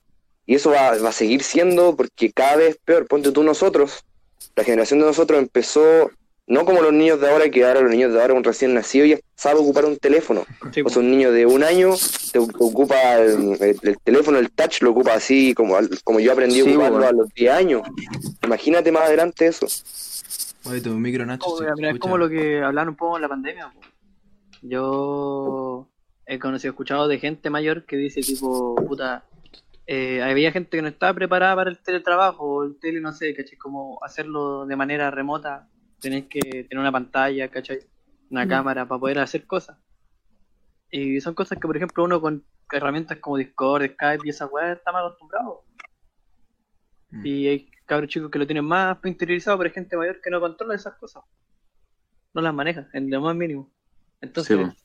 y 0.46 0.54
eso 0.54 0.70
va, 0.70 0.96
va 0.98 1.10
a 1.10 1.12
seguir 1.12 1.42
siendo 1.42 1.94
porque 1.94 2.32
cada 2.32 2.56
vez 2.56 2.78
peor. 2.84 3.06
Ponte 3.06 3.30
tú 3.30 3.42
nosotros, 3.44 4.02
la 4.56 4.64
generación 4.64 4.98
de 5.00 5.06
nosotros 5.06 5.38
empezó, 5.38 6.10
no 6.50 6.64
como 6.66 6.82
los 6.82 6.92
niños 6.92 7.20
de 7.20 7.30
ahora, 7.30 7.48
que 7.48 7.64
ahora 7.64 7.80
los 7.80 7.90
niños 7.90 8.12
de 8.12 8.20
ahora, 8.20 8.34
un 8.34 8.44
recién 8.44 8.74
nacido, 8.74 9.06
ya 9.06 9.18
sabe 9.36 9.60
ocupar 9.60 9.84
un 9.86 9.96
teléfono. 9.96 10.44
sí, 10.72 10.82
O 10.84 10.88
sea, 10.90 11.00
un 11.00 11.10
niño 11.10 11.32
de 11.32 11.46
un 11.46 11.62
año 11.62 11.90
te 12.32 12.38
ocupa 12.38 13.18
el, 13.18 13.56
el- 13.60 13.78
el 13.82 13.98
teléfono, 14.02 14.38
el 14.38 14.50
touch, 14.50 14.82
lo 14.82 14.90
ocupa 14.90 15.14
así 15.14 15.54
como, 15.54 15.76
al- 15.76 15.88
como 16.04 16.20
yo 16.20 16.32
aprendí 16.32 16.56
Sí, 16.56 16.60
a 16.60 16.64
ocuparlo 16.64 16.96
bueno. 16.98 17.08
a 17.08 17.12
los 17.12 17.28
10 17.34 17.52
años. 17.52 17.82
Imagínate 18.42 18.92
más 18.92 19.04
adelante 19.04 19.46
eso. 19.46 19.66
Oye, 20.64 20.80
tu 20.82 20.90
micro, 20.90 21.24
Nacho, 21.24 21.46
mira, 21.76 21.90
es 21.92 21.98
como 21.98 22.18
lo 22.18 22.28
que 22.28 22.60
hablaron 22.62 22.90
un 22.90 22.96
poco 22.96 23.16
en 23.16 23.22
la 23.22 23.28
pandemia. 23.28 23.70
po. 23.72 23.80
Yo 24.62 25.88
he 26.26 26.38
conocido, 26.38 26.70
escuchado 26.70 27.08
de 27.08 27.18
gente 27.18 27.48
mayor 27.50 27.86
que 27.86 27.96
dice 27.96 28.20
tipo, 28.20 28.74
puta, 28.76 29.24
eh, 29.86 30.22
había 30.22 30.52
gente 30.52 30.76
que 30.76 30.82
no 30.82 30.88
estaba 30.88 31.14
preparada 31.14 31.56
para 31.56 31.70
el 31.70 31.78
teletrabajo 31.78 32.44
o 32.44 32.64
el 32.64 32.78
tele, 32.78 33.00
no 33.00 33.12
sé, 33.12 33.34
¿cachai? 33.34 33.56
Como 33.56 33.98
hacerlo 34.02 34.66
de 34.66 34.76
manera 34.76 35.10
remota, 35.10 35.68
tenés 36.00 36.26
que 36.26 36.40
tener 36.40 36.78
una 36.78 36.92
pantalla, 36.92 37.48
¿cachai? 37.48 37.80
Una 38.30 38.46
cámara 38.46 38.86
para 38.86 39.00
poder 39.00 39.18
hacer 39.18 39.46
cosas. 39.46 39.78
Y 40.90 41.20
son 41.20 41.34
cosas 41.34 41.58
que, 41.58 41.66
por 41.66 41.76
ejemplo, 41.76 42.04
uno 42.04 42.20
con 42.20 42.44
herramientas 42.72 43.18
como 43.18 43.36
Discord, 43.36 43.84
Skype 43.92 44.26
y 44.26 44.30
esa 44.30 44.46
weá 44.46 44.72
está 44.72 44.92
más 44.92 45.04
acostumbrado. 45.04 45.64
Mm. 47.10 47.26
Y 47.26 47.48
hay 47.48 47.70
cabros 47.86 48.08
chicos 48.08 48.30
que 48.30 48.38
lo 48.38 48.46
tienen 48.46 48.64
más 48.64 48.98
interiorizado, 49.04 49.58
pero 49.58 49.68
hay 49.68 49.74
gente 49.74 49.96
mayor 49.96 50.20
que 50.20 50.30
no 50.30 50.40
controla 50.40 50.74
esas 50.74 50.94
cosas. 50.94 51.24
No 52.32 52.40
las 52.40 52.54
maneja, 52.54 52.88
en 52.92 53.10
lo 53.10 53.20
más 53.20 53.34
mínimo. 53.34 53.70
Entonces, 54.20 54.56
Sí, 54.56 54.76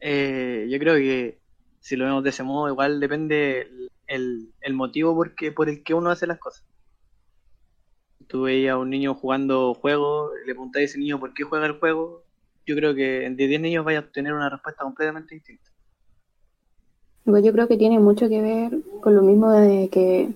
eh, 0.00 0.66
yo 0.68 0.78
creo 0.78 0.96
que 0.96 1.40
si 1.80 1.96
lo 1.96 2.04
vemos 2.04 2.22
de 2.22 2.30
ese 2.30 2.42
modo, 2.42 2.68
igual 2.68 3.00
depende 3.00 3.62
el, 3.62 3.90
el, 4.06 4.54
el 4.60 4.74
motivo 4.74 5.14
porque, 5.14 5.52
por 5.52 5.68
el 5.68 5.82
que 5.82 5.94
uno 5.94 6.10
hace 6.10 6.26
las 6.26 6.38
cosas. 6.38 6.65
Tú 8.28 8.42
veías 8.42 8.74
a 8.74 8.78
un 8.78 8.90
niño 8.90 9.14
jugando 9.14 9.74
juegos, 9.74 10.32
le 10.46 10.54
preguntáis 10.54 10.90
a 10.90 10.90
ese 10.90 10.98
niño 10.98 11.20
por 11.20 11.32
qué 11.32 11.44
juega 11.44 11.66
el 11.66 11.78
juego, 11.78 12.22
yo 12.66 12.74
creo 12.74 12.94
que 12.94 13.30
de 13.30 13.46
10 13.46 13.60
niños 13.60 13.84
vaya 13.84 14.00
a 14.00 14.02
obtener 14.02 14.32
una 14.32 14.50
respuesta 14.50 14.82
completamente 14.82 15.34
distinta. 15.34 15.70
Igual 17.24 17.42
yo 17.42 17.52
creo 17.52 17.68
que 17.68 17.76
tiene 17.76 17.98
mucho 17.98 18.28
que 18.28 18.42
ver 18.42 18.78
con 19.00 19.14
lo 19.14 19.22
mismo 19.22 19.50
de 19.52 19.88
que 19.88 20.30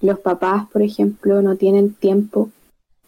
los 0.00 0.18
papás, 0.18 0.66
por 0.70 0.82
ejemplo, 0.82 1.42
no 1.42 1.56
tienen 1.56 1.94
tiempo 1.94 2.50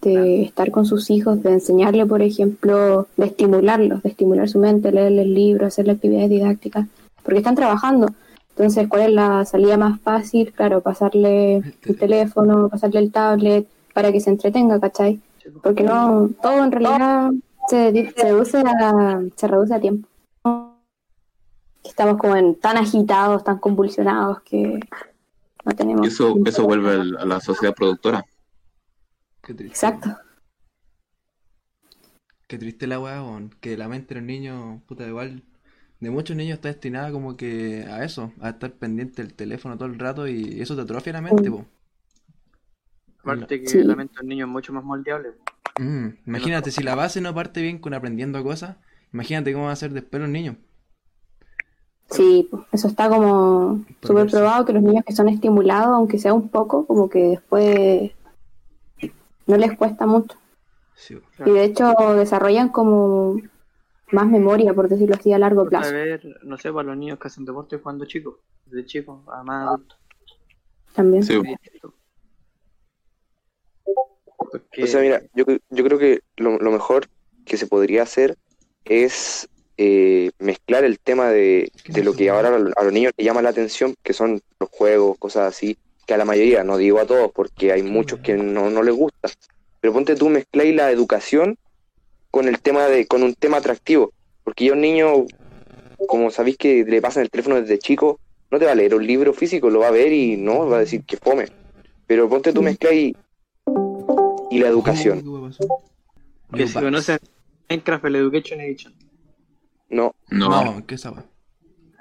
de 0.00 0.42
estar 0.42 0.70
con 0.70 0.84
sus 0.84 1.10
hijos, 1.10 1.42
de 1.42 1.52
enseñarle, 1.52 2.04
por 2.06 2.22
ejemplo, 2.22 3.08
de 3.16 3.26
estimularlos, 3.26 4.02
de 4.02 4.10
estimular 4.10 4.48
su 4.48 4.58
mente, 4.58 4.92
leerles 4.92 5.26
libros, 5.26 5.68
hacerle 5.68 5.92
actividades 5.92 6.30
didácticas, 6.30 6.86
porque 7.22 7.38
están 7.38 7.54
trabajando. 7.54 8.08
Entonces, 8.50 8.86
¿cuál 8.88 9.02
es 9.02 9.12
la 9.12 9.44
salida 9.44 9.76
más 9.76 10.00
fácil? 10.00 10.52
Claro, 10.52 10.80
pasarle 10.80 11.56
el 11.56 11.96
teléfono, 11.98 12.68
pasarle 12.68 13.00
el 13.00 13.10
tablet, 13.10 13.66
para 13.94 14.12
que 14.12 14.20
se 14.20 14.28
entretenga, 14.30 14.78
¿cachai? 14.78 15.20
Porque 15.62 15.82
no, 15.82 16.28
todo 16.42 16.62
en 16.64 16.72
realidad 16.72 17.30
se, 17.68 18.12
se 18.14 18.22
reduce 18.22 18.58
a, 18.58 19.22
se 19.36 19.48
reduce 19.48 19.74
a 19.74 19.80
tiempo. 19.80 20.08
Estamos 21.82 22.18
como 22.18 22.36
en, 22.36 22.54
tan 22.56 22.76
agitados, 22.76 23.44
tan 23.44 23.58
convulsionados 23.58 24.42
que 24.42 24.80
no 25.64 25.72
tenemos. 25.72 26.04
Y 26.06 26.08
eso, 26.08 26.34
eso 26.44 26.64
vuelve 26.64 26.90
al- 26.92 27.16
a 27.18 27.24
la 27.24 27.40
sociedad 27.40 27.74
productora. 27.74 28.24
Qué 29.42 29.54
triste. 29.54 29.74
Exacto. 29.74 30.16
Qué 32.48 32.58
triste 32.58 32.86
la 32.86 32.98
weá, 33.00 33.22
weón. 33.22 33.50
Que 33.60 33.76
la 33.76 33.88
mente 33.88 34.14
de 34.14 34.20
los 34.20 34.26
niños, 34.26 34.82
puta, 34.86 35.06
igual. 35.06 35.42
De 36.00 36.10
muchos 36.10 36.36
niños 36.36 36.54
está 36.56 36.68
destinada 36.68 37.12
como 37.12 37.36
que 37.36 37.84
a 37.88 38.04
eso, 38.04 38.32
a 38.40 38.50
estar 38.50 38.72
pendiente 38.72 39.22
del 39.22 39.34
teléfono 39.34 39.76
todo 39.76 39.88
el 39.88 39.98
rato 39.98 40.26
y 40.26 40.60
eso 40.60 40.74
te 40.76 40.82
atrofia 40.82 41.12
la 41.14 41.22
mente, 41.22 41.50
po. 41.50 41.64
Aparte 43.24 43.60
que 43.62 43.68
Sí. 43.68 43.82
la 43.82 43.96
mente 43.96 44.14
del 44.18 44.28
niño 44.28 44.44
es 44.44 44.50
mucho 44.50 44.72
más 44.72 44.84
moldeable. 44.84 45.30
Mm, 45.78 46.08
imagínate, 46.26 46.70
si 46.70 46.82
la 46.82 46.94
base 46.94 47.20
no 47.20 47.34
parte 47.34 47.62
bien 47.62 47.78
con 47.78 47.94
aprendiendo 47.94 48.42
cosas, 48.44 48.76
imagínate 49.12 49.52
cómo 49.52 49.64
van 49.64 49.72
a 49.72 49.76
ser 49.76 49.92
después 49.92 50.20
los 50.20 50.30
niños. 50.30 50.56
Sí, 52.10 52.46
pues, 52.50 52.62
eso 52.70 52.86
está 52.88 53.08
como 53.08 53.84
súper 54.02 54.30
probado 54.30 54.64
que 54.66 54.72
los 54.74 54.82
niños 54.82 55.04
que 55.06 55.14
son 55.14 55.28
estimulados, 55.28 55.88
aunque 55.94 56.18
sea 56.18 56.34
un 56.34 56.48
poco, 56.48 56.86
como 56.86 57.08
que 57.08 57.18
después 57.30 58.12
no 59.46 59.56
les 59.56 59.76
cuesta 59.76 60.06
mucho. 60.06 60.36
Sí, 60.94 61.18
Y 61.44 61.50
de 61.50 61.64
hecho 61.64 61.92
desarrollan 62.16 62.68
como 62.68 63.40
más 64.12 64.26
memoria, 64.28 64.74
por 64.74 64.88
decirlo 64.88 65.16
así, 65.16 65.32
a 65.32 65.38
largo 65.38 65.62
A 65.62 65.68
plazo. 65.68 65.92
ver, 65.92 66.22
no 66.44 66.56
sé, 66.56 66.70
para 66.72 66.84
los 66.88 66.96
niños 66.98 67.18
que 67.18 67.26
hacen 67.28 67.44
deporte 67.44 67.78
cuando 67.78 68.04
chicos, 68.04 68.36
desde 68.66 68.86
chicos 68.86 69.20
a 69.28 69.42
más 69.42 69.66
adultos. 69.68 69.98
También. 70.94 71.22
Sí. 71.24 71.40
Porque 74.54 74.84
O 74.84 74.86
sea, 74.86 75.00
mira, 75.00 75.20
yo, 75.34 75.44
yo 75.70 75.84
creo 75.84 75.98
que 75.98 76.20
lo, 76.36 76.58
lo 76.58 76.70
mejor 76.70 77.08
que 77.44 77.56
se 77.56 77.66
podría 77.66 78.04
hacer 78.04 78.36
es 78.84 79.48
eh, 79.78 80.30
mezclar 80.38 80.84
el 80.84 81.00
tema 81.00 81.28
de, 81.28 81.72
de 81.88 82.04
lo 82.04 82.12
que 82.12 82.30
ahora 82.30 82.54
a 82.76 82.84
los 82.84 82.92
niños 82.92 83.12
les 83.16 83.24
llama 83.24 83.42
la 83.42 83.48
atención, 83.48 83.96
que 84.04 84.12
son 84.12 84.40
los 84.60 84.70
juegos, 84.70 85.18
cosas 85.18 85.52
así, 85.52 85.76
que 86.06 86.14
a 86.14 86.18
la 86.18 86.24
mayoría, 86.24 86.62
no 86.62 86.76
digo 86.76 87.00
a 87.00 87.06
todos, 87.06 87.32
porque 87.32 87.72
hay 87.72 87.82
muchos 87.82 88.20
que 88.20 88.34
no, 88.34 88.70
no 88.70 88.84
les 88.84 88.94
gusta, 88.94 89.28
pero 89.80 89.92
ponte 89.92 90.14
tú 90.14 90.28
mezcláis 90.28 90.72
la 90.76 90.92
educación 90.92 91.58
con 92.30 92.46
el 92.46 92.60
tema 92.60 92.86
de, 92.86 93.06
con 93.06 93.24
un 93.24 93.34
tema 93.34 93.56
atractivo, 93.56 94.12
porque 94.44 94.66
ya 94.66 94.74
un 94.74 94.82
niño 94.82 95.26
como 96.06 96.30
sabéis 96.30 96.56
que 96.56 96.84
le 96.84 97.02
pasan 97.02 97.24
el 97.24 97.30
teléfono 97.30 97.60
desde 97.60 97.78
chico, 97.78 98.20
no 98.50 98.60
te 98.60 98.66
va 98.66 98.72
a 98.72 98.76
leer 98.76 98.94
un 98.94 99.04
libro 99.04 99.32
físico, 99.32 99.70
lo 99.70 99.80
va 99.80 99.88
a 99.88 99.92
ver 99.92 100.12
y 100.12 100.36
no, 100.36 100.68
va 100.68 100.76
a 100.76 100.80
decir 100.80 101.02
que 101.04 101.16
fome. 101.16 101.46
Pero 102.06 102.28
ponte 102.28 102.52
tú 102.52 102.62
mezcla 102.62 102.92
y, 102.92 103.16
y 104.54 104.60
la 104.60 104.68
educación. 104.68 105.20
Que 106.54 106.64
bugs. 106.64 106.74
conocen 106.74 107.18
Minecraft 107.68 108.04
el 108.04 108.16
Education 108.16 108.60
Edition. 108.60 108.94
No, 109.90 110.14
No, 110.30 110.48
No, 110.48 110.86
¿qué 110.86 110.94
es 110.94 111.00
esa 111.00 111.10
weá? 111.10 111.24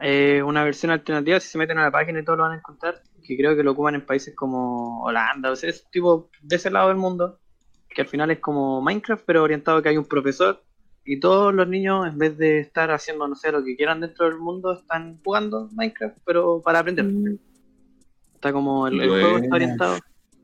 Eh, 0.01 0.43
una 0.43 0.63
versión 0.63 0.91
alternativa, 0.91 1.39
si 1.39 1.49
se 1.49 1.57
meten 1.57 1.77
a 1.79 1.83
la 1.83 1.91
página 1.91 2.19
y 2.19 2.25
todo 2.25 2.35
lo 2.35 2.43
van 2.43 2.51
a 2.51 2.57
encontrar, 2.57 3.01
que 3.25 3.37
creo 3.37 3.55
que 3.55 3.63
lo 3.63 3.71
ocupan 3.71 3.95
en 3.95 4.05
países 4.05 4.35
como 4.35 5.01
Holanda, 5.03 5.49
o 5.51 5.55
sea, 5.55 5.69
es 5.69 5.89
tipo 5.89 6.29
de 6.41 6.55
ese 6.57 6.69
lado 6.69 6.89
del 6.89 6.97
mundo, 6.97 7.39
que 7.89 8.01
al 8.01 8.07
final 8.07 8.29
es 8.29 8.39
como 8.39 8.81
Minecraft, 8.81 9.23
pero 9.25 9.43
orientado 9.43 9.77
a 9.77 9.83
que 9.83 9.89
hay 9.89 9.97
un 9.97 10.05
profesor 10.05 10.61
y 11.05 11.19
todos 11.19 11.53
los 11.53 11.67
niños, 11.67 12.07
en 12.07 12.17
vez 12.17 12.37
de 12.37 12.59
estar 12.59 12.91
haciendo, 12.91 13.27
no 13.27 13.35
sé, 13.35 13.51
lo 13.51 13.63
que 13.63 13.75
quieran 13.75 14.01
dentro 14.01 14.25
del 14.25 14.37
mundo, 14.37 14.73
están 14.73 15.19
jugando 15.23 15.69
Minecraft, 15.73 16.17
pero 16.25 16.61
para 16.61 16.79
aprender. 16.79 17.05
Mm. 17.05 17.39
Está 18.35 18.51
como 18.51 18.87
el, 18.87 18.99
el 18.99 19.09
juego 19.09 19.37
está 19.37 19.55
orientado, 19.55 19.97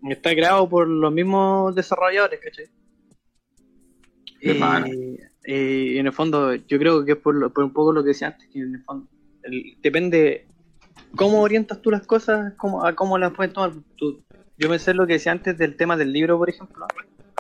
está 0.10 0.32
creado 0.32 0.68
por 0.70 0.88
los 0.88 1.12
mismos 1.12 1.76
desarrolladores, 1.76 2.40
¿cachai? 2.40 2.66
Y, 4.88 5.18
y 5.46 5.98
en 5.98 6.06
el 6.08 6.14
fondo, 6.14 6.56
yo 6.56 6.78
creo 6.80 7.04
que 7.06 7.14
es 7.14 7.18
por, 7.18 7.36
lo- 7.36 7.52
por 7.52 7.64
un 7.64 7.74
poco 7.74 7.92
lo 7.94 8.04
que 8.04 8.10
decía 8.10 8.28
antes, 8.30 8.48
que 8.52 8.60
en 8.60 8.76
el 8.76 8.84
fondo 8.84 9.08
el- 9.44 9.78
depende 9.82 10.46
cómo 11.16 11.42
orientas 11.42 11.82
tú 11.82 11.92
las 11.92 12.06
cosas, 12.08 12.54
cómo, 12.58 12.86
a 12.86 12.96
cómo 12.96 13.18
las 13.18 13.34
puedes 13.34 13.54
tomar. 13.54 13.72
Tú- 13.98 14.24
yo 14.58 14.70
me 14.70 14.80
sé 14.80 14.94
lo 14.94 15.08
que 15.08 15.14
decía 15.14 15.32
antes 15.32 15.58
del 15.58 15.76
tema 15.78 15.96
del 15.98 16.12
libro, 16.14 16.38
por 16.38 16.50
ejemplo, 16.50 16.86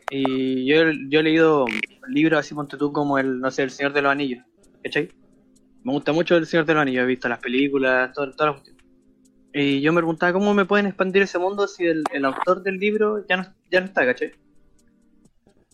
y 0.09 0.65
yo, 0.65 0.83
yo 1.09 1.19
he 1.19 1.23
leído 1.23 1.67
libros 2.07 2.39
así, 2.39 2.55
ponte 2.55 2.77
tú, 2.77 2.91
como 2.91 3.17
el, 3.19 3.39
no 3.39 3.51
sé, 3.51 3.63
El 3.63 3.71
Señor 3.71 3.93
de 3.93 4.01
los 4.01 4.11
Anillos, 4.11 4.43
¿cachai? 4.83 5.09
Me 5.83 5.91
gusta 5.93 6.11
mucho 6.13 6.35
El 6.35 6.45
Señor 6.45 6.65
de 6.65 6.73
los 6.73 6.81
Anillos, 6.81 7.03
he 7.03 7.07
visto 7.07 7.29
las 7.29 7.39
películas, 7.39 8.11
todo, 8.13 8.31
todas 8.31 8.53
las 8.53 8.61
cuestiones. 8.61 8.78
Y 9.61 9.81
yo 9.81 9.91
me 9.91 9.99
preguntaba 9.99 10.31
cómo 10.31 10.53
me 10.53 10.63
pueden 10.63 10.85
expandir 10.85 11.23
ese 11.23 11.37
mundo 11.37 11.67
si 11.67 11.85
el, 11.85 12.03
el 12.13 12.23
autor 12.23 12.63
del 12.63 12.77
libro 12.77 13.25
ya 13.27 13.35
no, 13.35 13.45
ya 13.69 13.81
no 13.81 13.87
está, 13.87 14.05
¿cachai? 14.05 14.31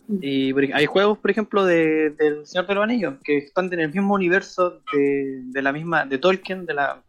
Y 0.08 0.52
hay 0.72 0.86
juegos, 0.86 1.18
por 1.18 1.30
ejemplo, 1.30 1.64
de, 1.64 2.10
del 2.10 2.44
Señor 2.46 2.66
de 2.66 2.74
los 2.74 2.82
Anillos, 2.82 3.14
que 3.22 3.38
están 3.38 3.72
en 3.72 3.78
el 3.78 3.92
mismo 3.92 4.14
universo 4.14 4.82
de, 4.92 5.40
de 5.44 5.62
la 5.62 5.72
misma, 5.72 6.04
de 6.04 6.18
Tolkien, 6.18 6.66
de 6.66 6.74
la, 6.74 7.00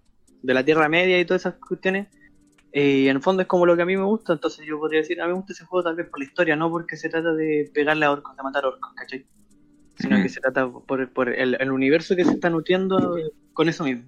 de 0.43 0.53
la 0.53 0.63
Tierra 0.63 0.87
Media 0.87 1.19
y 1.19 1.25
todas 1.25 1.41
esas 1.41 1.55
cuestiones. 1.55 2.09
Y 2.71 3.07
en 3.07 3.15
el 3.15 3.23
fondo 3.23 3.41
es 3.41 3.47
como 3.47 3.65
lo 3.65 3.75
que 3.75 3.81
a 3.81 3.85
mí 3.87 3.97
me 3.97 4.03
gusta, 4.03 4.33
entonces 4.33 4.63
yo 4.63 4.77
podría 4.77 4.99
decir, 4.99 5.19
a 5.19 5.25
mí 5.25 5.29
me 5.29 5.37
gusta 5.37 5.53
ese 5.53 5.65
juego 5.65 5.83
tal 5.83 5.95
vez 5.95 6.07
por 6.07 6.19
la 6.19 6.25
historia, 6.25 6.55
no 6.55 6.69
porque 6.69 6.95
se 6.95 7.09
trata 7.09 7.33
de 7.33 7.71
pegarle 7.73 8.05
a 8.05 8.11
orcos, 8.11 8.37
de 8.37 8.43
matar 8.43 8.67
orcos, 8.67 8.93
¿cachai? 8.93 9.25
Sino 9.95 10.21
que 10.21 10.29
se 10.29 10.41
trata 10.41 10.69
por, 10.69 11.11
por 11.11 11.29
el, 11.29 11.57
el 11.59 11.71
universo 11.71 12.15
que 12.15 12.23
se 12.23 12.33
está 12.33 12.51
nutriendo 12.51 13.17
con 13.53 13.67
eso 13.67 13.83
mismo. 13.83 14.03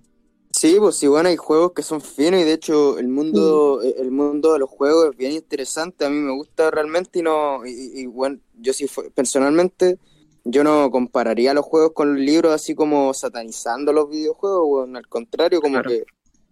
Sí, 0.59 0.75
pues 0.77 0.97
sí, 0.97 1.07
bueno, 1.07 1.29
hay 1.29 1.37
juegos 1.37 1.71
que 1.71 1.81
son 1.83 2.01
finos 2.01 2.41
y 2.41 2.43
de 2.43 2.51
hecho 2.51 2.99
el 2.99 3.07
mundo, 3.07 3.81
eh, 3.81 3.95
el 3.97 4.11
mundo 4.11 4.51
de 4.51 4.59
los 4.59 4.69
juegos 4.69 5.11
es 5.11 5.15
bien 5.15 5.31
interesante, 5.31 6.03
a 6.03 6.09
mí 6.09 6.17
me 6.17 6.33
gusta 6.33 6.69
realmente 6.69 7.19
y 7.19 7.21
no, 7.21 7.65
y, 7.65 8.01
y, 8.01 8.05
bueno, 8.07 8.39
yo 8.59 8.73
sí 8.73 8.85
personalmente, 9.15 9.99
yo 10.43 10.65
no 10.65 10.91
compararía 10.91 11.53
los 11.53 11.63
juegos 11.63 11.93
con 11.93 12.13
los 12.13 12.19
libros 12.21 12.51
así 12.51 12.75
como 12.75 13.13
satanizando 13.13 13.93
los 13.93 14.09
videojuegos, 14.09 14.67
bueno, 14.67 14.97
al 14.97 15.07
contrario, 15.07 15.61
como 15.61 15.75
Claro. 15.75 15.91
que 15.91 16.03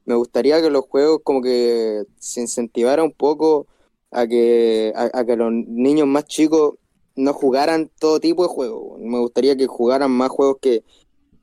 me 0.06 0.16
gustaría 0.16 0.62
que 0.62 0.70
los 0.70 0.86
juegos 0.86 1.20
como 1.22 1.42
que 1.42 2.06
se 2.18 2.40
incentivara 2.40 3.04
un 3.04 3.12
poco 3.12 3.68
a 4.12 4.26
que, 4.26 4.94
a, 4.96 5.20
a 5.20 5.26
que 5.26 5.36
los 5.36 5.52
niños 5.52 6.08
más 6.08 6.24
chicos 6.28 6.76
no 7.18 7.34
jugaran 7.34 7.92
todo 8.00 8.22
tipo 8.22 8.44
de 8.44 8.48
juegos, 8.48 9.02
me 9.02 9.20
gustaría 9.20 9.58
que 9.58 9.68
jugaran 9.68 10.12
más 10.12 10.30
juegos 10.30 10.60
que 10.62 10.86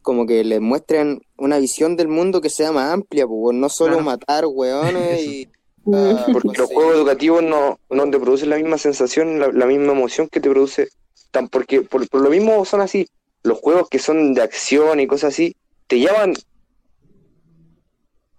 como 0.04 0.26
que 0.26 0.44
les 0.44 0.60
muestren 0.60 1.20
una 1.36 1.58
visión 1.58 1.96
del 1.96 2.06
mundo 2.08 2.40
que 2.40 2.50
sea 2.50 2.70
más 2.70 2.92
amplia, 2.92 3.26
pues, 3.26 3.56
no 3.56 3.68
solo 3.68 3.94
Claro. 3.94 4.04
matar 4.04 4.44
weones 4.46 5.20
y... 5.26 5.48
Mm. 5.86 5.94
ah, 5.94 6.26
porque 6.32 6.48
no 6.48 6.54
los 6.58 6.68
sé. 6.68 6.74
juegos 6.74 6.94
educativos 6.94 7.42
no, 7.42 7.80
no 7.90 8.10
te 8.10 8.20
producen 8.20 8.50
la 8.50 8.56
misma 8.56 8.78
sensación, 8.78 9.40
la, 9.40 9.48
la 9.52 9.66
misma 9.66 9.92
emoción 9.92 10.28
que 10.28 10.40
te 10.40 10.48
produce. 10.50 10.88
Tan 11.32 11.48
porque 11.48 11.82
por, 11.82 12.08
por 12.08 12.20
lo 12.22 12.30
mismo 12.30 12.64
son 12.64 12.80
así. 12.80 13.08
Los 13.42 13.58
juegos 13.58 13.88
que 13.88 13.98
son 13.98 14.34
de 14.34 14.42
acción 14.42 15.00
y 15.00 15.06
cosas 15.08 15.34
así, 15.34 15.56
te 15.88 15.98
llaman 16.00 16.34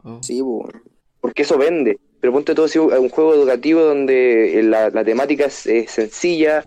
Oh. 0.07 0.19
Sí, 0.21 0.39
pues, 0.43 0.75
porque 1.19 1.41
eso 1.41 1.57
vende. 1.57 1.99
Pero 2.19 2.31
ponte 2.31 2.53
todo 2.53 2.67
así, 2.67 2.77
un 2.79 3.09
juego 3.09 3.33
educativo 3.33 3.81
donde 3.81 4.61
la, 4.63 4.89
la 4.91 5.03
temática 5.03 5.45
es, 5.45 5.65
es 5.65 5.89
sencilla, 5.91 6.63